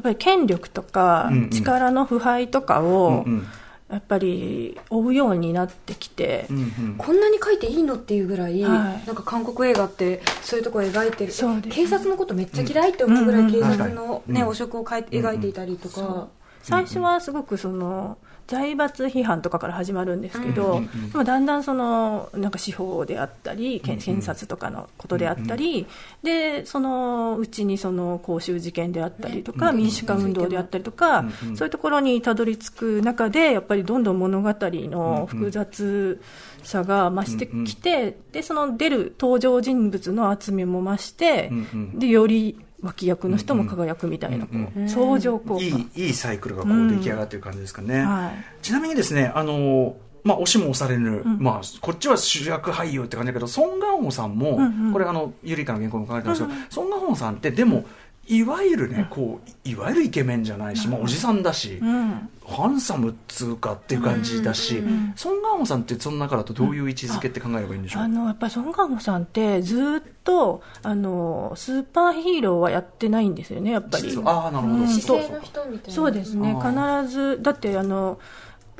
[0.00, 1.50] っぱり権力とかうんうん。
[1.50, 3.46] 力の腐敗とかうんをう、ん。
[3.90, 6.94] やっぱり追うようになってきて、うんうん。
[6.96, 9.06] こんなに書いていいのっていうぐらい、はい。
[9.06, 11.32] なんか韓国映画ってそういうところ描いてる。
[11.32, 11.74] そうですね。
[11.74, 16.28] 警察のことめっちゃ嫌いって思うぐらいうん警察うんの、うんね汚職を描いて描いていたりとか、
[16.62, 25.86] 最初はすごくその財閥批判とかから始まるんですけど、でもだんだんそのなんか司法であったり、検検察とかのことであったり、
[26.22, 31.24] でそのうちにその公衆事件であったりとか、うん民主化運動であったりとか、
[31.56, 36.20] そういうところにたどり着く中で、やっぱりどんどん物語の複雑
[36.62, 41.50] さが増してきて、でその出る登場人物の厚みも増して、
[41.94, 44.84] でより脇役の人も輝くみたいな、こうん。
[44.84, 45.64] う相乗効果。
[45.64, 48.04] いいいいサイクルがこう出来上がっている感じですかね。
[48.04, 48.62] はい。
[48.62, 54.92] ちなみにですね、あのまあ、押しも押されぬ、まあ、こっちは主役俳優って感じだけど、ソン・ガンホさんも、うんうん。
[54.92, 57.84] これあの、ゆりかの原稿にも書かれてますけど、ソン・ガンホさんって、でも、
[58.26, 62.28] いわゆるね、こう、いわゆるイケメンじゃないし、まあ、おじさんだし、うん。
[62.46, 64.82] ハンサムっつうかっていう感じだし、
[65.16, 74.18] ソン・ガンホさんってその中だとどういう位置づけって考えればいいんでしょう、あのやっぱりソン・ガンホさんってずっとあのスーパーヒーローはやってないんですよねやっぱり。
[74.24, 74.80] ああ、なるほど。
[74.80, 74.88] うん。
[74.88, 75.94] 姿勢の人みたいな。
[75.94, 76.54] そうですね。
[76.54, 78.18] 必ずだってあの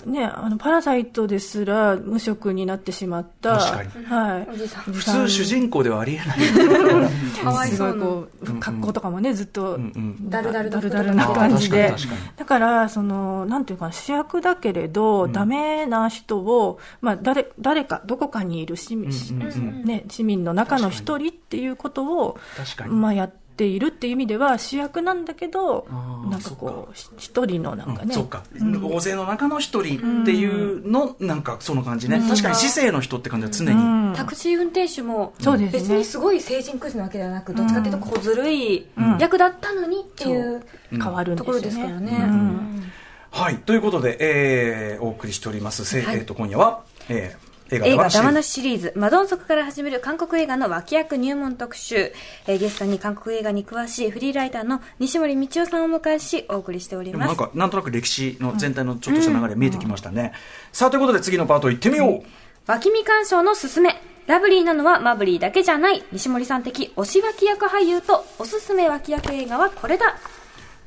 [0.06, 3.58] ね、あのパラサイトですら無職になってしまった。
[3.58, 4.04] 確かに。
[4.06, 4.58] はい、
[4.92, 6.38] 普通主人公ではありえない。
[7.42, 7.94] かわいすそうな。
[7.94, 9.78] ごいこう格好とかもねずっと
[10.22, 11.94] だるだるだるだるな感じで。
[12.36, 22.94] だからそのなんていうかな主役だけれど、ダメな人を、まあ、誰誰かどこかにいる市民,、うんうんうんね、市民の中の一人っていうことを確かに。
[22.94, 25.86] まあ、やっているっていう意味では主役なんだけど
[26.28, 28.42] なんかこうひ一人のなんかね、そっか、
[28.82, 34.12] 大勢の中の一人っていうの、なんかその感じね、確かに市政の人って感じは常に、うん。
[34.16, 35.78] タクシー運転手もそうですね。
[35.80, 38.86] 別にすごい成人クイズなわけではなくどっちかというと小ずるい
[39.20, 42.18] 役だったのにっていう変わるんですところよねですからね。
[42.20, 42.92] うん。
[43.30, 43.58] はい。
[43.58, 46.16] ということで、えーお送りしております、せはい。
[46.16, 52.12] えー、と今夜は、えー映画映画「シリーズダマなし」シリーズ「マドンソク」から始める韓国映画の脇役入門特集、
[52.46, 57.28] えーゲストに韓国映画に詳しいフリーライターの西森道夫さんをお迎えしお送りしております。
[57.28, 60.32] なんか、なんとなく歴史の全体のちょっとした流れが見えてきましたね。
[60.72, 62.26] さあ、ということで次のパート行ってみよう。
[62.66, 64.00] 脇見鑑賞のすすめ。
[64.26, 66.02] ラブリーなのはマブリーだけじゃない。
[66.12, 70.16] 西森さん的推し脇役俳優とおすすめ脇役映画はこれだ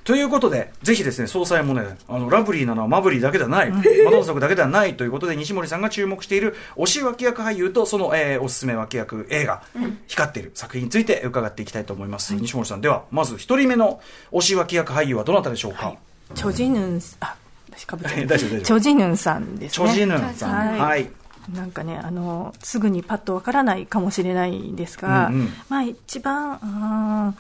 [0.07, 9.61] ということで、ぜひですね、総裁もね、あの、ラブリーなのはマブリーだけではない、マドンソクだけではないということで、西森さんが注目している推し脇役俳優と、その、えーおすすめ脇役映画、
[10.07, 12.35] 光っている作品について伺っていきたいと思います。
[12.35, 13.99] 西森さん、では、まず一人目の
[14.31, 15.93] 推し脇役俳優はどなたでしょうか、
[16.33, 17.35] チョジヌンあ
[17.69, 18.39] 私かぶっちゃった。
[18.39, 19.87] チョジヌンさんですね。
[19.87, 20.69] チョジヌンさん。
[20.69, 20.79] はい。
[20.79, 21.11] はい。
[21.53, 25.49] なんかねあのすぐにパッとわからないかもしれないんですが、うんうん。
[25.69, 27.37] まあ一番うーん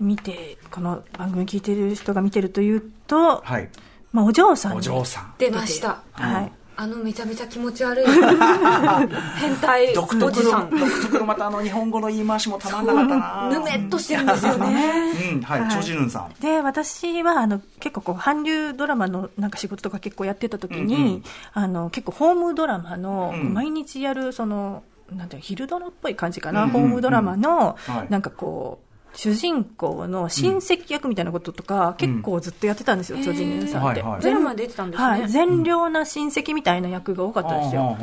[0.00, 3.68] 見てこの番組聞いてる人が見てるというと、はい。
[4.12, 5.34] まあ、お嬢さんにお嬢さん。
[5.38, 6.02] 出ました。
[6.12, 8.06] はい、あのめちゃめちゃ気持ち悪い。
[9.40, 10.70] 変態独特のおじさん。
[10.70, 13.48] 独特のまたあの日本語の言い回しもたまんなかったな。
[13.50, 15.12] ぬめっとしてるんですよね。
[15.34, 15.70] うん、はい、はい。
[15.70, 16.32] チョジヌンさん。
[16.40, 21.22] で私はあの結構こう韓流ドラマのなんか仕事とか結構やってた時に、うんうん。
[21.54, 23.52] あの結構ホームドラマの、うん。
[23.52, 26.72] 毎日やるそのなんていうの昼ドラっぽい感じかな、うんうん。
[26.72, 28.06] ホームドラマの、はい。
[28.08, 28.87] なんかこう
[29.18, 34.22] 主人公の親戚役みたいなこととか、結構ずっとやってたんですよ、チョジヌンさんって、はいはい。
[34.22, 37.98] ドラマ出てたんですね、はい、善良な親戚みたいな役が多かったんですよ、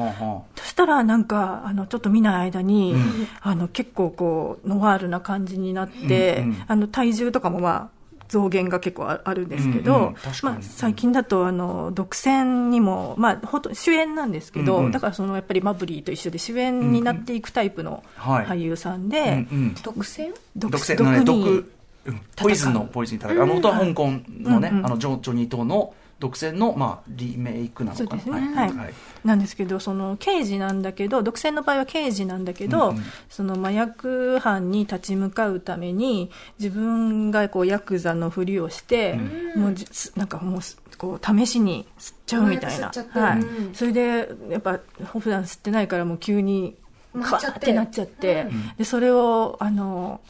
[0.58, 3.28] そしたらなんかあのちょっと見ない間に、うん。
[3.40, 6.64] あの結構こうノワールな感じになって、うんうん。
[6.68, 7.95] あの体重とかもまあ
[8.28, 14.92] 増減が結構ああるんですけど、うんうんまあ、最近だとあの独占にも、まあ、ほんと主演なんですけど、うんうん。
[14.92, 18.46] だからそのやっぱりマブリーと一緒で主演になっていくタイプのはい。
[18.46, 19.76] 俳優さんあで、うんうん。
[19.84, 20.34] 独占？
[20.56, 21.64] 独毒性のね、毒、に
[22.06, 22.22] うん。
[22.36, 23.44] ポイズンのポイズンに戦う。
[23.44, 28.40] あの、元は香港のね、うんうんあの、ジョジョニー島の独占の、まあ、リメイクなのかな。
[28.40, 28.56] ね。
[28.56, 28.72] はい。
[28.72, 28.94] はい。
[29.24, 32.98] なんですけどその刑事なんだけど独占の場合は刑事なんだけど、うん。
[32.98, 39.20] うんその麻薬犯に立ち向かうために自分がこうヤクザのふりをして、
[39.56, 43.40] もうじなんかもうすこう試しに吸っちゃうみたいな、はい。
[43.40, 43.76] うん。
[43.76, 44.80] それでやっぱ
[45.20, 46.76] 普段吸ってないからもう急に
[47.22, 48.48] カーってなっちゃって、
[48.78, 50.22] でそれをあの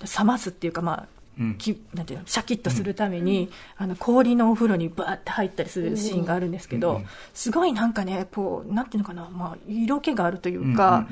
[0.00, 1.15] 冷ますっていうかまあうん
[1.58, 7.02] きなんていうのシャキッとするために、あの氷のお風呂にバーって入ったりするシーンがあるんですけど、
[7.34, 11.06] すごいなんかねこうなんていうのかな、まあ、色気があるというか、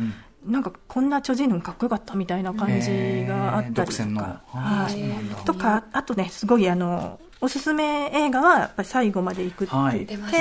[0.47, 4.43] なんかこんなチョジヌンかっこよかったみたいな感じがあったりとか。
[4.49, 5.45] はい。
[5.45, 10.07] とかあとねすごいあのおすすめ映画はやっぱり最後まで行くって。
[10.07, 10.37] 言って、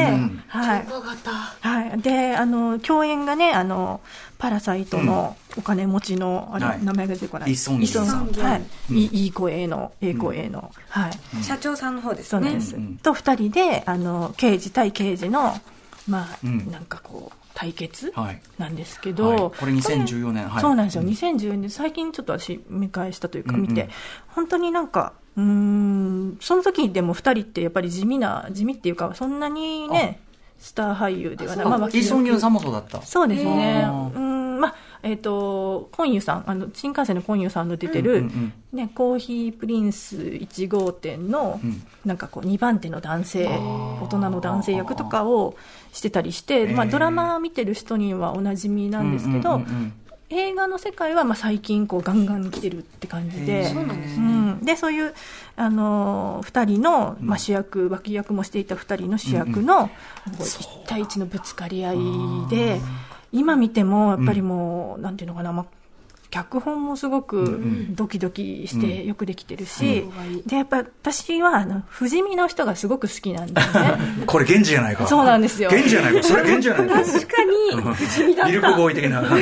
[0.48, 0.86] はい。
[0.86, 4.00] 超怖かったはい、であの共演がねあの
[4.38, 6.84] パラサイトのお金持ちの、あれはい。
[6.84, 7.52] 名前が出てこない。
[7.52, 9.06] イ・ソンさんはいうんい。
[9.06, 11.44] いいい声のええ声の、はい。
[11.44, 12.50] 社長さんの方ですね。
[12.50, 12.82] そうです、うん。
[12.82, 15.54] うんと2人であの刑事対刑事の
[16.08, 16.72] まあ、うん。
[16.72, 18.42] なんかこう対決はい。
[18.58, 19.38] なんですけど、はい。
[19.38, 20.50] これ2014年。
[20.50, 20.62] はい。
[20.62, 23.60] そうなんですよ、うん2014年最近ちょっと私見返したというかうん。
[23.62, 23.90] うん見て、
[24.28, 30.20] 本当になんかうーんその時でも2人ってやっぱり地味な地味っていうかそんなにね
[30.60, 33.02] スター俳優ではない、イ・ソンギュンさんもそうだった。
[33.02, 33.84] そうですね。
[34.16, 34.24] うん。
[34.24, 34.33] まあ
[35.04, 41.84] えっ、とコンユさんあの新幹線のコンユさんの出てる、うんうんね、コーヒープリンス1号店の、うん。
[42.06, 45.56] なんかこう2番手の男性大人の男性役とかを
[45.94, 49.94] してたりして、まあ、ドラマ見てる人にはおなじみなんですけど、うんうんうんうん。
[50.30, 53.72] 映画の世界はまあ最近こうガンガン来てるって感じで。
[53.72, 54.60] うなんですうねん。
[54.66, 55.14] でそういう、
[55.56, 59.92] あのー、2人の、まあ、主役、脇役もしていた2人の主役の、こ
[60.40, 61.98] う1対1のぶつかり合い
[62.50, 62.82] で
[63.34, 65.66] 今見てもやっぱりもう、なんていうのかな、まあ
[66.34, 73.98] 脚本もすごくドキドキしてよくできてるし、うんでやっぱ私はあの不死身の人がすごく好きなんですね。
[74.26, 75.06] これ源氏じゃないか。
[75.06, 75.70] そうなんですよ。
[75.70, 76.24] 源氏じゃないか。
[76.24, 77.12] それ源氏じゃないか。
[77.12, 79.22] 確かに不死身だっミルクボーイ的な。
[79.22, 79.30] うん。
[79.30, 79.40] は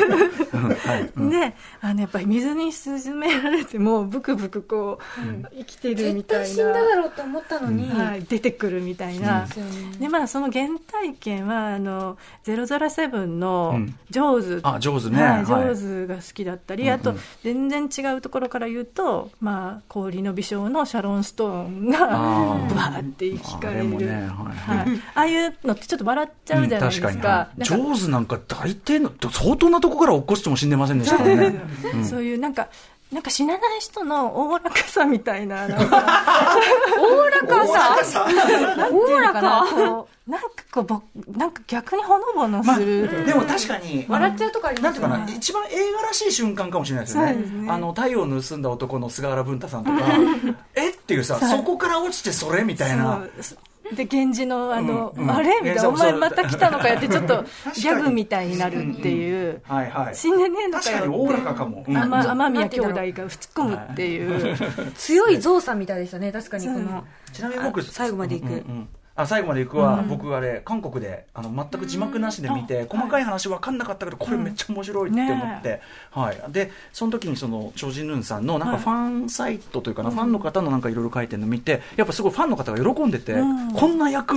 [0.97, 1.30] い。
[1.30, 6.45] であのやっぱり水に沈められてもブクブクこう、生きてるみ絶たいな。
[6.45, 9.71] 対死んだだろうと思ったのに、はい、出てくるみたいな、ですよね。
[9.97, 13.95] でまあ、その原体験はあの007のうん。
[14.10, 15.21] ジョーズ、あ上手ね。
[15.21, 15.45] はいはい。
[15.45, 16.94] ジョーズが好きだったり、うんうん。
[16.94, 22.67] あと全然違うところから言うと、まあ、氷の美少のシャロン・ストーンがあー。
[22.70, 23.89] ぶわーって生き返る。
[23.98, 27.70] ねはいはい、ああいうのってちょっと笑っちゃうじゃないですか,、うん確かに。
[27.70, 31.62] なんか上手なんか大抵の、相当なとこから落っこちても死んでませんでしたからね。
[32.04, 32.67] そういうなんか
[33.12, 36.58] なんか死なない人のおおらかさみたいな、 なんか、
[36.97, 38.26] おおらかさ。
[38.89, 39.65] おおらか？
[39.69, 41.02] こう、なんかこうぼ、
[41.38, 43.25] なんか逆にほのぼのまあ、する。
[43.25, 45.10] でも確かに、笑っちゃうとこありなんていう。
[45.10, 47.33] かな、一番映画らしい瞬間かもしれないですよね。
[47.33, 47.69] ね。
[47.69, 49.98] あの、太陽を盗んだ男の菅原文太さんとか、
[50.75, 50.92] え？
[50.92, 53.23] っていうさ、そこから落ちてそれみたいな。
[53.96, 55.23] で源氏のあの、うん。
[55.23, 55.60] うんあれ？
[55.62, 57.44] みたいな、お前また来たのかよってちょっと
[57.75, 60.15] ギャグみたいになるっていう、はいはい。
[60.15, 61.83] 死んでねえのかよ確かにおおらかかも。
[61.87, 61.98] うん。
[61.98, 65.39] あま雨宮兄弟が突っ込むっていう、強い。
[65.39, 67.06] ゾウさんみたいでしたね、確かにこの。
[67.33, 68.50] ちなみに僕あ最後まで行く。
[68.50, 68.89] うんうん
[69.22, 83.74] あ最後まで行くは、僕あれ韓国であの全く字幕なしで見て、細かい話分かんなかったけどこれめっちゃ面白いって思って、はい、でその時にそのチョジヌンさんのなんかファンサイトというかな、ファンの方のなんかいろいろ書いてるの見てやっぱすごいファンの方が喜んでて、うん。
[83.74, 84.36] こんな役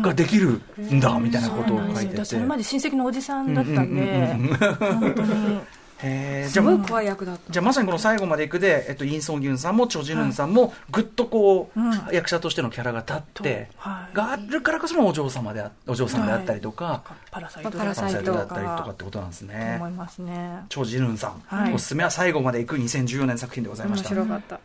[0.00, 2.24] ができるんだみたいなことを書いてて。
[2.24, 4.34] それまで親戚のおじさんだったんで、
[4.78, 5.60] 本当に。
[6.04, 6.52] へー。
[6.52, 7.52] じゃあすごい怖い役だった。
[7.52, 11.92] じゃあまさにこの最後までいくで、えっと、イン・ソン・ギュンさんもチョ・ジヌンさんもぐっとこう、うん。
[12.12, 14.16] 役者としてのキャラが立って、はい。
[14.16, 19.74] があるからこそのお嬢様であお嬢さんであったりとか、パラサイトパラサイトパラサイトだったりとかってことなんですね。
[19.76, 20.64] 思いますね。
[20.68, 21.74] チョ・ジヌンさん、はい。
[21.74, 24.08] おすすめは最後までいく2014年作品でございま面した。
[24.10, 24.60] 白かった。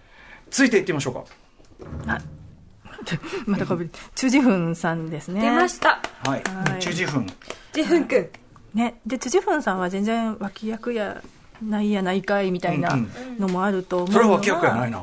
[0.51, 1.23] 続いていってみましょうか。
[3.45, 5.41] またかぶり、チュジフンさんですね。
[5.41, 6.01] 出ました。
[6.25, 6.81] はい、はい。
[6.81, 7.27] チュ・ジフン。
[7.73, 8.29] ジフン君。
[8.73, 11.21] ね、で、チュジフンさんは全然脇役や
[11.61, 14.99] ないやないかいみたいなうんのもあると思うのそれは脇役やないな。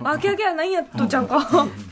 [0.00, 1.38] なあけあけはないんやっとちゃうか。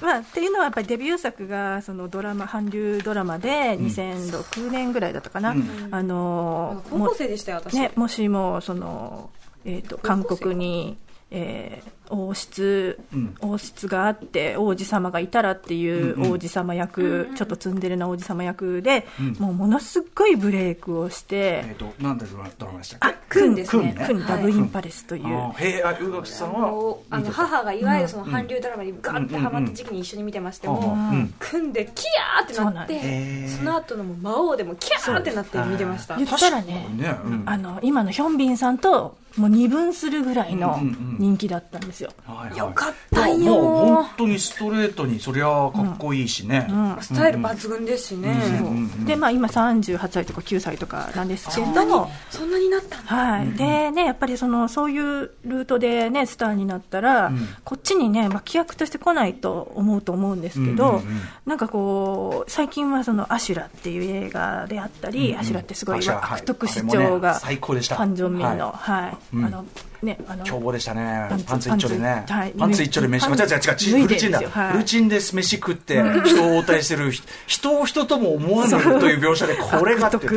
[0.00, 5.88] まあ、っていうのはやっぱりデビュー作がそのドラマ韓流ドラマで2006年ぐらいだったかな、うん。
[5.90, 7.74] あの高校生でしたよ、私。
[7.74, 9.30] ね、もしもその、
[9.64, 10.96] えー、と韓国に、
[11.30, 13.34] えー王室、うん。
[13.40, 16.32] 王室があって王子様がいたらっていううんうん。
[16.32, 19.32] 王子様役、ちょっとツンデレな王子様役で、うん。
[19.38, 23.08] もうものすごいブレイクをしてえっ、となんでドラドラマでしたっけ？
[23.08, 23.94] あ、くんですね。
[24.06, 26.96] クンダブインパレスという、あーへえあ宇垣さんは？
[27.10, 31.34] あの母がいわゆるその韓流ドラマにガンってハマった時期に一緒に見てまして、うんうんうんもう、うん。
[31.38, 33.58] 組んでキャーってなって、す。
[33.58, 36.16] その後の魔王でもキャーってなって見てました。
[36.16, 36.26] 言。
[36.26, 37.16] ったらねね。
[37.24, 37.42] うん。
[37.46, 41.16] あの今のヒョンビンさんともう二分するぐらいのうんうんうん。
[41.18, 42.58] 人気だったんですよ、はいはい。
[42.58, 43.36] よかったよ。
[43.38, 46.96] もう本当にストレートにそりゃかっこいいしね、うん。
[47.00, 48.30] スタイル抜群ですしね。
[48.60, 52.96] うんうんうんでまあ今38歳とか9歳とかなんですけども、そんなになった。
[52.96, 57.48] はい、でね、やっぱりそのそういうルートで、ね、スターになったら、うん。
[57.64, 61.20] こっちにね、脇役として来ないと思うと思うんですけど、うんうんうん。
[61.46, 65.40] なんかこう、最近はそのアシュラっていう映画であったり、うんうん。
[65.40, 67.96] アシュラってすごい悪徳市長が、最高でした。
[67.96, 69.44] ファン・ジョンミンの、ははい、うん。
[69.44, 69.64] あの、
[70.04, 71.28] ね、あの、凶暴でしたね。
[71.46, 72.24] パンツ一丁でね。
[72.58, 73.26] パンツ一丁で飯。
[73.26, 74.06] パン違う違う違う。
[74.06, 74.38] フルチンだ。
[74.40, 80.28] フルチンで飯食って人を応対してるひ人を人とも思わぬという描写でこれがって。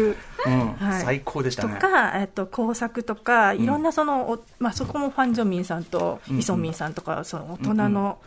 [1.02, 1.76] 最高でしたね。
[1.76, 8.20] とか、えっと、工作とか、いろんなその、おまあ、そこもファン・ジョンミンさんとイ・ソンミンさんとか、その大人の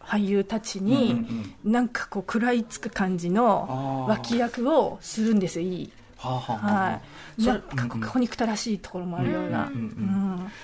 [0.00, 1.26] 俳優たちに、
[1.64, 5.92] なんかこう、食らいつく感じの脇役をするんですよ、いい。
[6.18, 6.92] はあはあはあは
[7.38, 7.42] い。
[7.42, 9.70] それかここ憎たらしいところもあるような。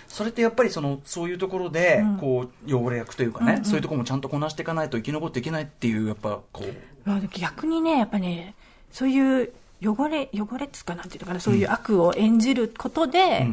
[0.08, 2.16] それってやっぱりそのそういうところでうん。
[2.18, 7.08] こう汚れ役というかね、そういうところもちゃんとこなしていかないと生き残っていけないっていうやっぱこう。
[7.08, 8.54] まあ逆にね、やっぱね、
[8.90, 9.52] そういう
[9.82, 13.46] 汚れ、汚れっつうかなんていうのかな、そういう悪を演じることで、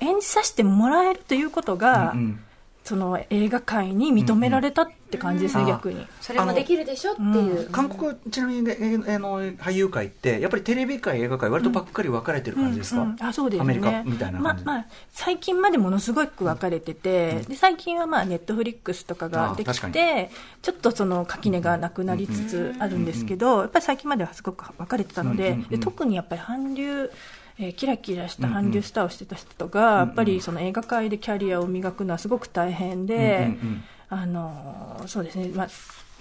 [0.00, 2.40] 演じさせてもらえるということが、うんうん
[2.84, 6.06] その映画界に認められたって感じですね、うんうん逆に。
[6.20, 7.70] それもできるでしょっていう。
[7.70, 13.22] 韓国ちなみにえーあの俳優界ってやっぱりテレビ界映画界割とばっかり分かれてる感じですか、うんうん。
[13.22, 13.62] あそうですね。
[13.62, 20.30] アメリカみたいな感じ、ままあ、最近までものすごく分かれてて、で最近はまあネットフリックスとかができて
[20.60, 25.68] ちょっとその垣根がなくなりつつあるんですけど、やっぱり最近まではすごく分かれてたので,、うんうんうん。
[25.70, 27.10] で特にやっぱり韓流
[27.58, 33.84] えーキラキラした韓流スターをしてた人が、やっぱりその映画界でキャリアを磨くのはすごく大変で、うんうんうん。
[34.10, 35.68] あのーそうですね、まあ、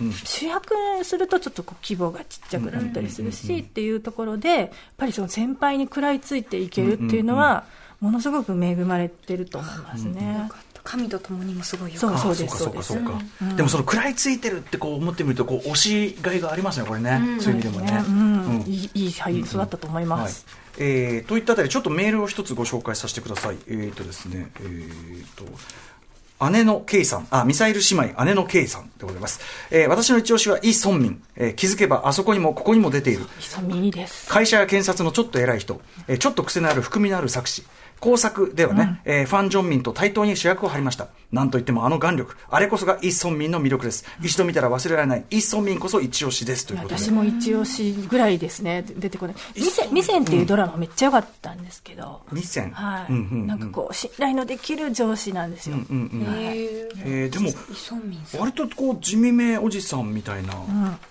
[0.02, 0.12] うん。
[0.12, 0.74] 主役
[1.04, 7.66] するとちょっとこう規模がちっちゃくなったりするしっていうところでやっぱりその先輩に食らいついていけるっていうのは
[8.00, 10.50] ものすごく恵まれてると思いますね。
[10.84, 12.18] 神と共にもすごいよかった。
[12.18, 13.56] そうそうであすそうかそうかそうか、うん。
[13.56, 18.04] でもその食らいついてるってこう思ってみるとこう押しがいがありますねこれね、そういう意味でもね。
[18.06, 18.46] うん。
[18.46, 18.62] うん。
[18.68, 20.22] いいいい俳優育ったと思いはい。
[20.22, 20.46] ます。
[20.80, 25.46] えーといったあたりちょっとメールを一つご紹介させてくださいえーとですねえーと
[26.50, 29.40] 姉のケイさん、あ、ミサイル姉妹、姉のケイさんでございます。
[29.72, 33.26] えー私の一押しはイ・ソンミン、えー気づけばあそこにもここにも出ている。
[33.40, 34.30] ひさみいいです。
[34.30, 37.64] 会社や検察のちょっと偉い人、えーちょっと癖のある含みのある作詞。
[38.04, 41.08] 工作ではね、えーファン・ジョンミンと対等に主役を張りました。
[41.32, 44.06] なんといってもあの眼力、あれこそがイ・ソンミンの魅力です。
[44.22, 46.68] 一度見たら忘れられない、イ・ソンミンこそ一押しです。
[46.68, 47.02] ということで。
[47.02, 49.36] 私も一押しぐらいですね、出てこない。
[49.56, 52.72] ミセミセンっていうドラマめっちゃ良かったんですけど、ミセン。
[52.72, 53.48] はい、うんうんうん。
[53.48, 55.78] なんかこう、信頼のできる上司なんですよ。
[55.78, 58.42] うんうんへえーでも、イソンミンさん。
[58.42, 60.54] 割とこう地味めおじさんみたいな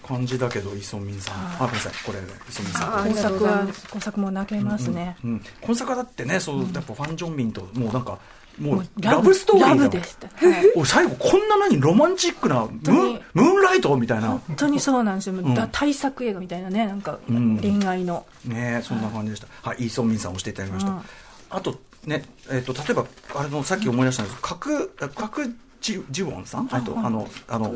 [0.07, 1.35] 感じだけど、イ・ソンミンさん。
[1.35, 2.99] あ、ごめんなさい、これ、イ・ソンミンさん。
[3.01, 5.17] あ工作は、工作も泣けますね。
[5.25, 8.19] うん、今作はだってね、そう、やっぱファン・ジョンミンと、もうなんか、
[8.59, 10.29] もうラブストーリーだラブでした。
[10.29, 10.73] はい。
[10.77, 14.29] お最後こんな何ロマンチックなムーンムーンライトみたいな。
[14.29, 15.35] 本当にそうなんですよ。
[15.35, 15.55] ん。
[15.55, 17.59] だ大作映画みたいなね、なんかん。
[17.59, 18.27] 恋愛の。
[18.45, 19.49] ねそんな感じでした。
[19.63, 19.87] はい。
[19.87, 21.03] イ・ソンミンさんをしていただきました、うん。
[21.51, 24.37] あとねえっ、と例えばあれのさっき思い出したんです。
[24.37, 25.51] けど角角
[25.83, 26.69] ジジウォンさん？
[26.73, 27.07] あとはい。
[27.07, 27.75] あのあの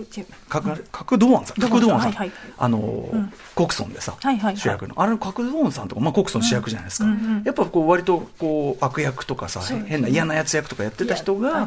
[0.49, 1.61] 角ドウォンさん。
[1.61, 3.33] 角ドウォンさん、あの、ん。
[3.55, 4.45] コクソンでさ、はいはい。
[4.45, 4.95] はい主役の。
[4.97, 7.43] あれの角ドウォンさんとかまあコクソン主役じゃないですか、うんうんうん。
[7.45, 11.67] やっぱこう割とこう悪役とかさ、変な嫌なやつ役とかやってた人が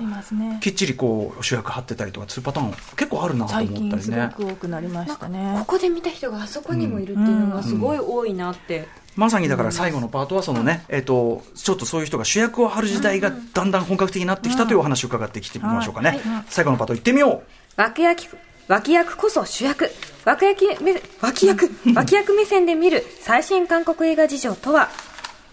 [0.61, 3.89] きっちりこう主役張ってたりとかするパターン結構あるなと思最ったりね。
[3.89, 5.63] 近すごく多くなりましたこね。
[5.67, 16.19] こで見た人があそこにもいるっていうのがすごい多いなって、まさにだから最後のパートはそのね、えっ、と、ちょっとそういう人が主役を張る時代がだんだん本格的になってきたというお話を伺ってきてみましょうかね。
[16.47, 17.43] 最後のパート行ってみよ
[17.75, 18.37] 脇役
[18.67, 19.89] 脇役こそ主役。
[20.25, 24.89] 脇役目脇役 脇役目線で見る最新韓国映画事情とは？
[25.05, 25.08] う。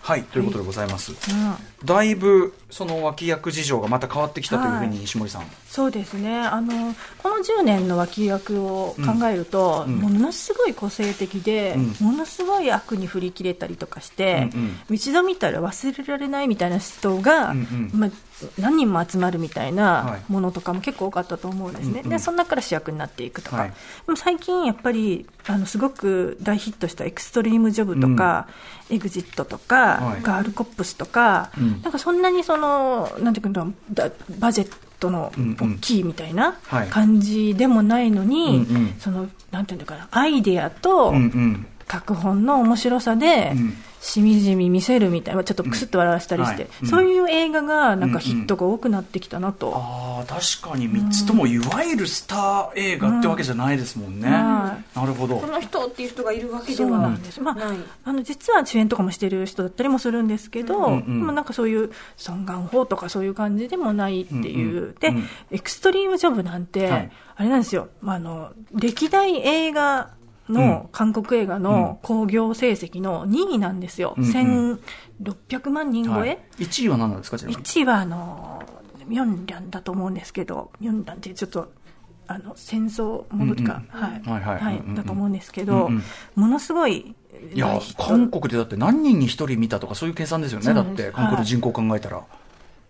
[0.07, 1.11] はい、ということでございます。
[1.11, 1.17] うん。
[1.85, 5.43] だいぶ、その脇役事情がまた変わってきたというふうに西森さん。
[5.69, 6.39] そうですね。
[6.39, 17.91] あのこの10年の脇役を考えると、うんものすごい個性的で、うものすごい悪に振り切れたりとかして、うん一度見たら忘れられないみたいな人が、うん。
[17.93, 18.11] まあ、
[18.59, 20.33] 何人も集まるみたいはない。
[20.33, 22.11] ものとかも結構多かったと思うんですね、うんうん。
[22.11, 23.69] でその中から主役になっていくとか、はい。
[23.71, 23.75] で
[24.09, 28.49] も最近やっぱりあのすごく大ヒットしたエクストリームジョブとか、
[28.91, 30.23] エグジットとか、はい。
[30.23, 31.83] ガールコップスとか、うん。
[31.83, 35.75] なんかそんなにそのなんていうかだバジェットのうんうん。
[35.77, 36.89] 大きいみたいなはい。
[36.89, 38.95] 感じでもないのに、うんうん。
[38.99, 41.67] そのなんていうのかなアイデアとうんうん。
[41.89, 43.75] 脚本の面白さで、うん。
[43.99, 46.69] しみじみ見せるみたいなちょっとクスッと笑わせたりして、うん。
[46.69, 46.79] はい。
[46.83, 54.29] うんそういう映画がなんかヒットが多くなってきたなと、ああ、確かに3つともいわゆるスター映画ってわけじゃないですもんね。
[54.29, 54.33] うん。
[54.33, 55.39] なるほど。
[55.39, 55.47] こ。
[55.47, 57.57] の人っていう人がいるわけでそうはなんです、まあ
[58.05, 65.25] あの実は主演とかもしてる人だったりもするんですけど、うんうんでもなんかそういうソン・ガンホーとかそういう感じでもないっていう、うんうんで、うん。
[65.51, 67.11] エクストリームジョブなんて、はい。
[67.39, 70.11] あれなんですよ、まあ、あの歴代映画
[70.49, 74.81] の、韓国映画の興行成績の2位なんですよ、うんうん。
[75.23, 77.63] 1600万人超え、はい、1位は何なんですか、ちなみに。
[77.63, 78.63] 1位はあの
[79.07, 81.73] ミョンリャンだと思うんですけど、ミョンリャンってちょっと
[82.29, 84.41] あの戦争ものとか、うんはい。
[84.41, 86.03] はいだと思うんですけど、うんうん。
[86.35, 87.15] ものすごい
[87.53, 90.75] いや韓国でだって何人に1人見たとかそういう計算ですよね。
[90.75, 92.23] だって韓国の人口考えたら、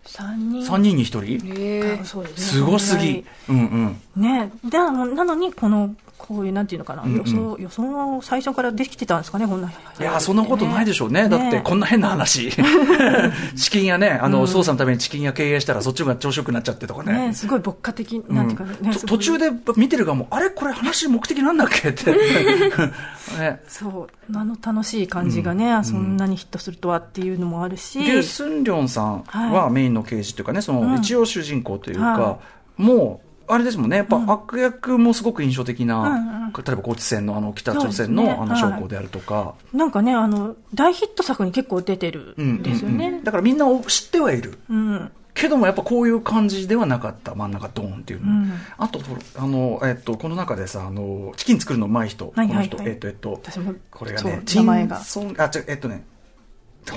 [0.05, 0.65] 3人。
[0.65, 1.53] 3人に1人？
[1.53, 2.37] へえそうですね。
[2.37, 3.25] すごすぎ。
[3.49, 4.21] うんうん。
[4.21, 4.51] ね。
[4.63, 7.17] でなのにこのこういうなんていうのかな、うんうん。
[7.17, 12.51] 予想予想を最初からできてたんですかねこんないいやそんなことないでしょうね、だってこんな変な話、
[13.55, 17.27] チキン屋ね、あの、捜査のためにチキン屋経営したら、そっちが調子よくなっちゃってとかね。
[17.27, 18.65] ねすごい牧歌的なんていうか
[19.05, 20.49] 途中で見てる側も、あれ？
[20.49, 21.89] これ話目的なんだっけ？
[21.89, 22.11] って。
[22.11, 29.71] ね そうあの楽しい感じがね、そんなにヒットするとはっていうのもあるし、リュ・スンリョンさんははい。
[29.71, 30.95] メインの刑事というかね、そのうん。
[30.95, 32.39] 一応主人公というかは、
[32.77, 44.59] もう、あれですもんね、やっぱ悪役もすごく印象的な、ん例えば高知戦のあの北朝鮮のあの将校であるとか、なんかねあの大ヒット作に結構出てるうんんですよね、だからみんなを知ってはいる。
[44.69, 45.11] うん。
[45.33, 48.53] けどもやっぱこういう感じではなかった真ん中ドーンっていうの、うん。
[48.79, 48.99] あと
[49.35, 52.89] あの、えっと、この中でさあのチキン作るのうまい人、はいはいはいこの人。
[52.89, 53.39] えっとえっと
[53.91, 54.99] これがねチン名前が。
[55.03, 56.03] ソンあ違うえっとね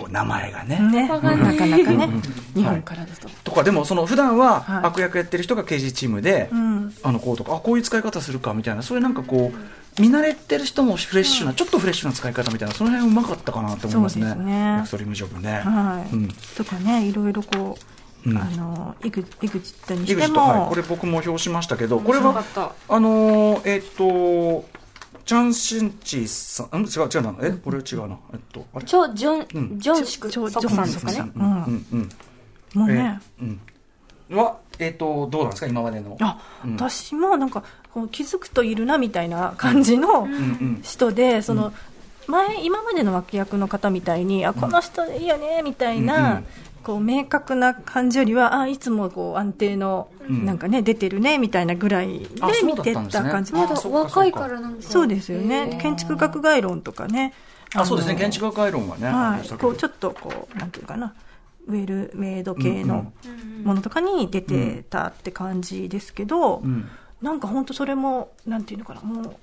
[0.08, 0.78] 名前がね。
[0.78, 2.22] ね、なかなかね、うん。
[2.54, 4.84] 日本からですと、とかでもその普段ははい。
[4.86, 6.94] 悪役やってる人が刑事チームで、うん。
[7.02, 14.26] あのこうとかあこういう使い方するかみたいなそういうなんかこう見慣れてる人もフレッシュな、ちょっとフレッシュな使い方みたいなその辺うまかったかなと思いますね。
[14.26, 14.76] そうですね。
[14.78, 16.14] エクストリームジョブね、はい。
[16.14, 16.28] うん。
[16.56, 17.76] とかねいろいろこ
[18.24, 18.38] う、うん。
[18.38, 22.94] あのイグイグジットに井しても、はい、これ僕も表しましたけどこれは面白かった。
[22.94, 24.64] あのーえっと
[25.30, 26.82] チャン・シンチーさん？
[26.82, 26.86] ん？
[26.86, 27.36] 違う違うな。
[27.40, 27.52] え？
[27.52, 28.18] これ違うな。
[28.32, 28.84] えっとあれ？
[28.84, 29.76] チョ・ジョうん。
[29.76, 31.12] ン、ジョンシクチョソクさんですかね？
[31.12, 31.32] ジョン。
[31.36, 31.44] うん。
[31.44, 31.86] うん。
[31.92, 32.08] うん。
[32.74, 33.56] もうね、えー
[34.30, 34.36] うん。
[34.36, 35.68] はえっとどうなんですか？
[35.68, 36.16] 今までの。
[36.20, 36.72] あ、うん。
[36.74, 37.62] 私もなんか
[37.94, 40.26] こう気づくといるなみたいな感じの
[40.82, 41.72] 人で、その
[42.26, 46.46] 前今までの脇役の方みたいにあこの人いいよねみたいな、うんうん
[46.82, 50.46] こう明確な感じよりはあいつもこう安定の、うん。
[50.46, 52.26] なんかね出てるねみたいなぐらいで
[52.64, 53.52] 見てた感じ。
[53.52, 54.82] まだ若いからなんか。
[54.82, 55.80] そうですよへねー。
[55.80, 57.34] 建築学概論とかね。
[57.74, 58.14] あそうですね。
[58.14, 61.14] の建築学概論はねはい、こうちょっとこうなんていうかな。
[61.66, 63.12] ウェルメイド系の
[63.62, 66.88] ものとかに出てたって感じですけど、うん。
[67.20, 69.02] なんか本当それもなんていうのかな。
[69.02, 69.36] もううん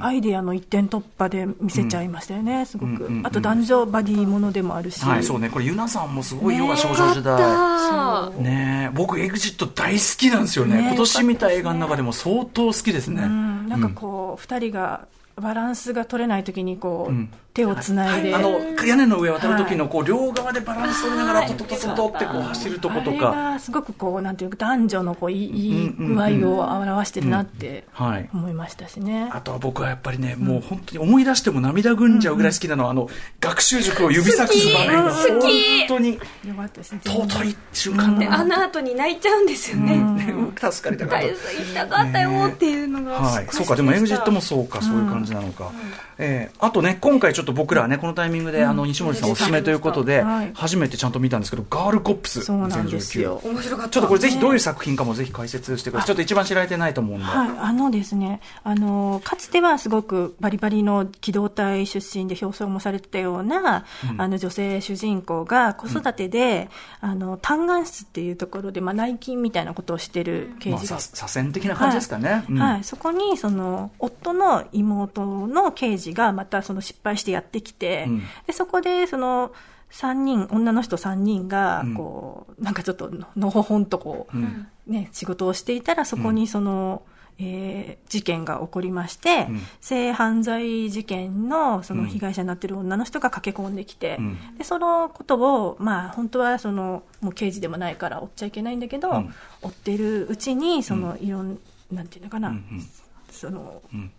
[0.00, 8.42] アイデアの一点突破で見せちゃいましたよね、すごく、うんうんうんあと男女バディものでもあるし、はい、そうね、これ、ゆなさんもすごいヨガね少女時代。
[8.42, 8.96] ねえ。
[8.96, 10.76] 僕、エグジット大好きなんですよね。
[10.76, 13.22] ね今年見た映画の中でも相当好きですね。
[13.22, 15.06] うん、なんかこう、二人が
[15.36, 23.30] バランスが取れないときにこう、うん手をつないで、あの屋根の上渡る時のこう両側でバランス取りながらトトトトトってこう走るとことあれか。
[23.30, 28.28] がすごくこうなんていうか男女のこういい具合を表してるなってはい。
[28.32, 29.28] 思いましたしね。
[29.32, 33.08] あとは僕はやっぱりね、もう本当に思い出しても涙ぐんじゃうぐらい好きなのは、あの、
[33.40, 34.54] 学習塾を指さす。
[34.72, 35.40] 場面が、本
[35.88, 36.14] 当に。
[36.14, 37.00] よかったですね。
[37.04, 38.18] 尊い瞬間。
[38.18, 38.40] でだな。
[38.40, 41.26] あの後に泣いちゃうんですよね、ね助かりたかった。
[41.26, 41.30] 大。
[41.30, 41.40] 好き。
[41.40, 45.70] したかったよっていうのが、はい、そうか、でもエグジットもそうか、そういう感じなのか。
[46.18, 52.42] えーあとね、今回ちょっと僕らはね、このタイミングで、あの、西森さんおすすめということではい、初めてちゃんと見たんですけど、ガールコップス。
[52.42, 53.40] そうなんですよ。
[53.40, 53.48] 2019。
[53.52, 56.06] 面白かったちょっとこれぜひどういう作品かもぜひ解説してください。
[56.06, 57.24] ちょっと一番知られてないと思うんで。
[57.24, 63.84] はい、あのですね、あの、かつてはすごくバリバリの機動隊出身で表彰もされてたような、
[64.18, 66.68] あの女性主人公が子育てで、
[67.00, 72.44] あの、単眼室っていうところで、まあ、内勤みたいなことをしてる刑まあ、事がさ左遷的な感じですかね。
[72.48, 78.22] うんはい、そこにその夫の妹の刑事がまたその失敗してやってきて、うん。
[78.46, 79.52] でそこでその
[79.90, 84.66] 3人女の人3人がこう、なんかちょっとのほほんとこう、うん。
[84.86, 87.02] ね、仕事をしていたらそこにその、
[87.38, 89.60] えー事件が起こりまして、うん。
[89.80, 94.58] 性犯罪事件のその被害者になっている女の人が駆け込んできて、うん。
[94.58, 99.34] でそのことを、まあ、本当はそのもう刑事でもないから追っちゃいけないんだけど、うん。
[99.62, 101.58] 追ってるうちにそのいろん
[101.90, 102.86] なんていうのかな、うんうん。
[103.30, 104.10] そのうん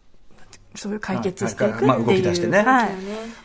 [0.76, 2.00] そういう解決していくっていう、はい。
[2.00, 2.62] まあ動き出してね。
[2.62, 2.90] はい。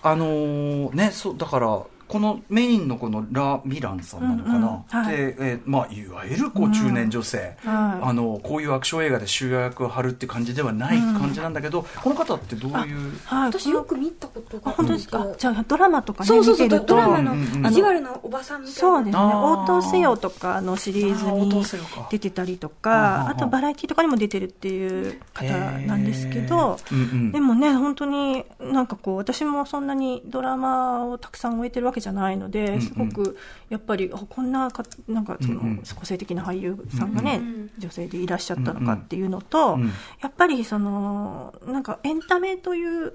[0.02, 5.04] あのーね、そう、だから、このメインのこのラ・ミランさんなのかな、うんうん。
[5.04, 5.16] はい。
[5.16, 8.08] で、えーまあ、いわゆるこう中年女性、はい。
[8.08, 12.76] あの、こういうアクション映画で主役を張るっていう感じではない感じなんだけど、この方ってどういう、
[13.24, 16.94] はい、私よく見たことがあ本当ですか、じゃあドラマとかねそうそうそう見てると。
[16.94, 17.66] ドラマのうんうんうん。
[17.66, 18.80] 意地悪なおばさんみたいな。
[18.80, 19.22] そうですね。
[19.22, 21.64] 応答せよとかのシリーズに
[22.10, 25.44] 出てたりとはあかはああとバラエティとかにも出てるっていう方
[25.86, 27.32] なんですけど、うんうん。
[27.32, 33.36] でもね本当になんかこう私もそんなにドラマをたくさん終えてるわけじゃないので、うんすごく
[33.68, 37.40] やっぱりあこんなかなんかその、個性的な俳優さんがね、
[37.78, 39.78] 女性でいらっしゃったのかっていうのと、
[40.22, 43.12] やっぱりそのなんかエンタメという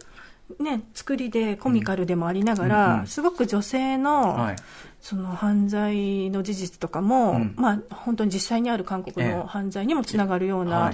[0.59, 4.55] ね、作りでコミカルでもありながら、すごく女性の,、はい
[5.03, 7.53] その犯罪の事実とかも、うん。
[7.57, 9.35] まあ、本当に実際にある韓国ええ。
[9.35, 10.93] の犯罪にもつながるようは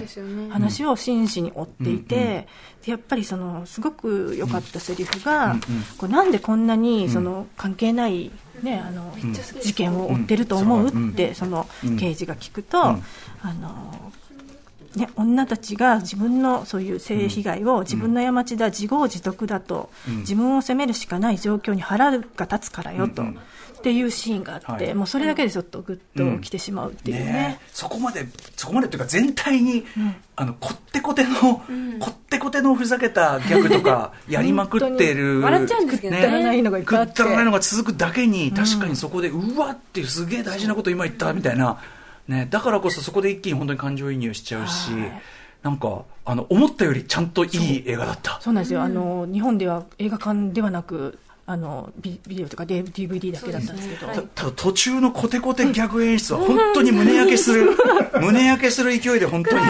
[0.50, 2.48] 話を真摯に追っていて、
[2.86, 5.54] やっぱりそのすごく良かったセリフが、
[5.96, 8.32] こうなんでこんなにその関係ない、
[8.64, 9.32] ね、あのん。
[9.62, 10.88] 事件を追ってると思う？
[10.88, 11.10] うん。
[11.10, 11.96] って、そのうん。
[11.96, 12.84] 刑事が聞くと、うん。
[13.42, 14.12] あの
[14.96, 20.16] ね、女たちが自分のそういう性被害を自分の過ちだ、自業自得だと、うん。
[20.22, 23.22] 自分を責めるしかない状況に腹が立つからよと、
[23.80, 24.94] っていうシーンがあって、はい。
[24.94, 27.24] もうそれだけでちょっとグッときてしまうっていうね。
[27.24, 27.66] ねえ。
[27.72, 28.26] そこまで
[28.56, 29.84] そこまでっていうか全体に、
[30.36, 31.32] あのこってこての、
[31.98, 36.22] こってこてのふざけたギャグとか やりまくってる笑っちゃうんですけどね。
[36.22, 37.12] くだらないのがいっぱいあって。
[37.14, 41.78] くだらないのが続くだけに確かにそこで、うわってすげえ大事なこと今言ったみたいな、
[42.28, 45.22] ね、だからこそそこで一気に本当に感情移入しちゃうし、はい。
[45.62, 48.38] なんかあの思ったよりちゃんといい映画だった。
[48.40, 51.18] そうなんですよ、あの日本では映画館ではなく
[51.50, 54.00] あのビビデオとか DVD だけだったんですけど。
[54.00, 54.28] そうですね。
[54.36, 57.76] たただ途中のコテコテギャグ演出は本当に胸焼けする。
[58.20, 59.64] 胸焼けする勢いで本当に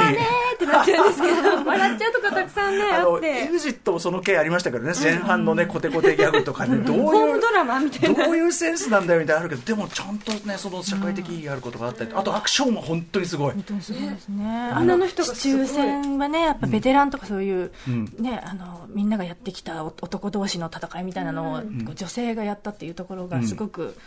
[0.64, 1.64] ってなっちゃうんですけど。
[1.70, 3.26] 笑っちゃうとかたくさんねあって。
[3.26, 8.24] エグジットもその系ありましたけどね前半のねコテコテギャグとかねどういうドラマみたいな。
[8.26, 13.52] どういうセンスなんだよみたいなのあるけどでもちゃんとねその社会的意義があることがあったりあとアクションも本当にすごい。
[13.52, 14.72] 本当にすごいですね。
[14.76, 18.04] 女の人がすごい市中戦はね、やっぱベテランとかそういう、うん。
[18.18, 21.62] ね、あの、みんながやってきた男同士の戦いみたいなのを、
[21.94, 24.00] 女性がやったっていうところがすごく、こう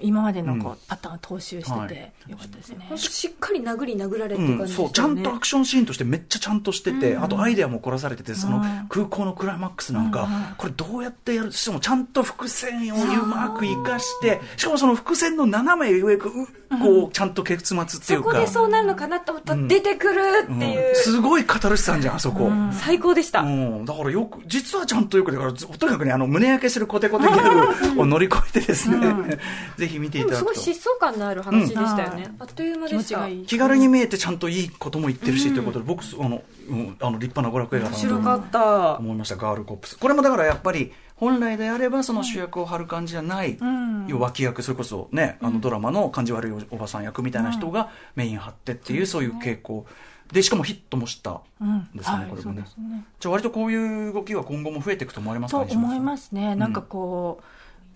[0.00, 2.86] 今までのこう、パターンを踏襲してて、よかったですね。
[2.88, 4.76] 本当しっかり殴り殴られってうん、感じで。
[4.76, 6.60] すよね、そうちゃんとアクションシーンとしてめっちゃちゃん。
[6.62, 18.04] としてて、あとアイデアも凝らされててそのうん空港のクライマックスなんか、うんこれどうやってやるしかもちゃんと伏線をうまく生かしてしかもその伏線の斜め上こうちゃんと結末っていうか。
[18.04, 20.94] そこでそうなるのかなと思ったら出てくるっていう、うん。
[20.94, 28.98] すごいカタルシスなんじゃんあそこ、最高でした、うん、だからよく、実はちゃんとよく、だから、とにかくね、あの、胸焼けするコテコテギャグを乗り越えてですね、
[29.80, 30.70] ぜひ見ていでもすごいただくと。
[30.70, 32.36] 疾走感のある話でしたよね、うん。
[32.38, 33.18] あっという間気でした。
[33.18, 33.46] 持ちがいい。
[33.46, 38.98] 気軽に見えてちゃんといいことも言ってるし、ということで、僕、あの、うんあの、立派な娯楽映画だなと面白かった。
[38.98, 39.98] 思いました、ガールコップス。
[39.98, 44.06] これもだからやっぱり、本来であればその主役を張る感じじゃない、ん。
[44.08, 49.86] 要は脇役それこそねあのドラマの感じ悪いおばさん役みたいな人がメイン張ってっていう、そういう傾向。
[50.32, 52.62] でしかもヒットもしたんですよね、はいこれもね。
[52.62, 53.04] ね。
[53.18, 57.44] じゃあ割とこういう動きは今後も増えていくと思われますかと思いますね、なんかこう、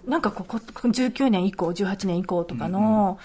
[0.06, 3.18] なんかここ19年以降、18年以降とかの、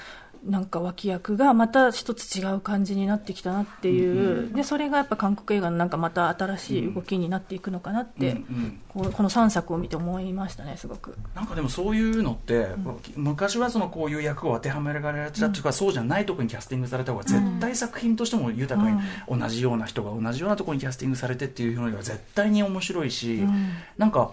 [0.45, 9.11] なんか脇役がまた一つ違う感じになってきたなっていう、でそれがやっぱ韓国映画のなんかまた新しい動きになっていくのかなって、うんうん。
[9.11, 11.17] この3作を見て思いましたね、すごく。
[11.35, 12.69] なんかでもそういうのって、
[13.17, 23.43] 昔はそのこういう役を当てはめられがちだっていうか、そうじゃないところにキャスティングされた方が絶対作品としても豊かに、同じような人が同じようなところにキャスティングされてっていうのが絶対に面白いし、
[23.97, 24.31] なんか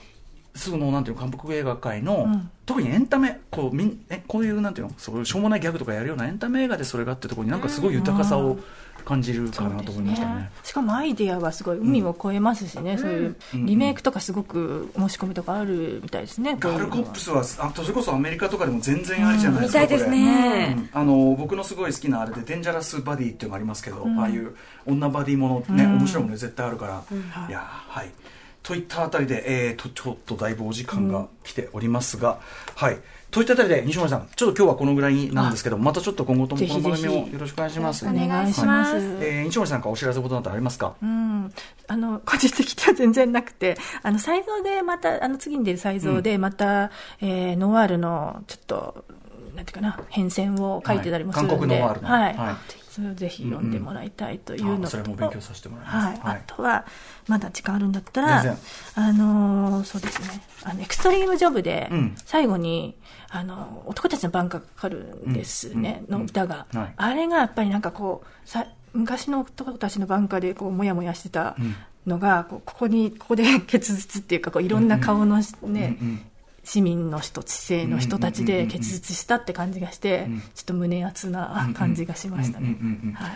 [0.56, 2.50] そのなんていうの韓国映画界の、ん。
[2.66, 8.58] 特にエンタメこうみんえこういうなんていうのそうしょうもないギャグとかやるようなエンタメ映画でそれがあってところになんかすごい豊かさを
[9.04, 10.50] 感じるかなと思いましたね。
[10.64, 20.90] しかもアイデアはすごい海を越えますしね、そういうリメイクとかすごく申し込みとかあるみたいですね、ガルコップスはあそれこそアメリカとかでも全然ありじゃないですか、見たいですね。
[20.92, 27.04] あの僕のすごい好きなあれでデンジャラスバディっていうのがありますけど、ああいう女バディものね、面白いもの絶対あるから、
[27.48, 28.10] いやーはい
[28.66, 32.40] といったあたりで、えー、とちょっとだいぶお時間が来ておりますが、
[32.74, 32.98] はい。
[33.30, 38.04] といったあたりで西森さんちょっと今日はこのぐらいなんですけどまたちょっと今後ともこの番組をよろしくお願いします。
[38.04, 38.96] お願いします。
[38.96, 41.52] えー、西森さんからお知らせことなどありますか、うん、
[41.86, 46.90] あの個人的には全然なくて、あの才蔵でまた、あの次に出る才蔵でまた、
[47.20, 49.04] えーノワールのちょっと、
[49.54, 51.60] なんていうかな、変遷を書いてたりもするんで、はい。
[51.60, 52.08] 韓国ノワールの。
[52.08, 55.96] はい、はいそれをぜひ読んでもらいたいというのと、あそれも勉強させてもらいます。
[55.96, 56.42] はい、はい。
[56.48, 56.86] あとは、
[57.28, 58.56] まだ時間あるんだったら
[58.94, 62.96] あのーそうですね、あのエクストリームジョブでうん、最後に、
[63.28, 66.14] あの男たちの番がかかるんですね、うん。
[66.14, 66.20] うん。
[66.20, 66.94] の歌が、はい。
[66.96, 71.54] あれがやっぱりなんかこう、さ昔の男たちの番歌でこうもやもやしてた
[72.06, 76.20] のが、こうここに、ここで 結実っていうか、こういろんな顔のしね、うんうん
[76.66, 82.76] 市民の人、知性の人たちで結実したって感じがして、ちょっと胸熱な感じがしましたね。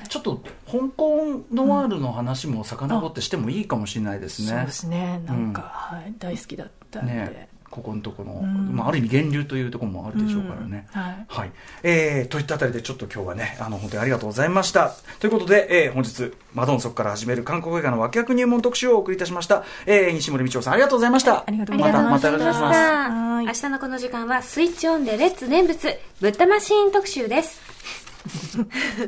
[0.09, 4.49] ちょっと香港ノワールの話も遡ってしてもいいかもしれないですね。
[4.49, 7.12] そうですね、なんか、はい、大好きだったんで。
[7.12, 10.88] ねここのところの、んまあ、ある意味源流というところもあるでしょうからね。
[10.94, 11.52] うんはいはい。
[11.84, 14.92] えー、といったあたりでちょっと今日はね、あの、本当にありがとうございました。
[15.20, 19.64] ということで、えー、本日、マドンソクから始める韓国映画の脇役入門特集をお送りいたしました。
[19.86, 21.44] えー、西森道夫さんありがとうございました。
[21.46, 23.64] ありがとうございましたまたまたよろしくお願いします。
[23.64, 27.60] 明日のこの時間はスイッチオンでレッツ念仏ブッダマシーン特集です。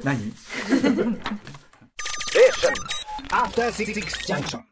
[0.05, 0.33] 何？
[3.33, 4.61] After Six Junction.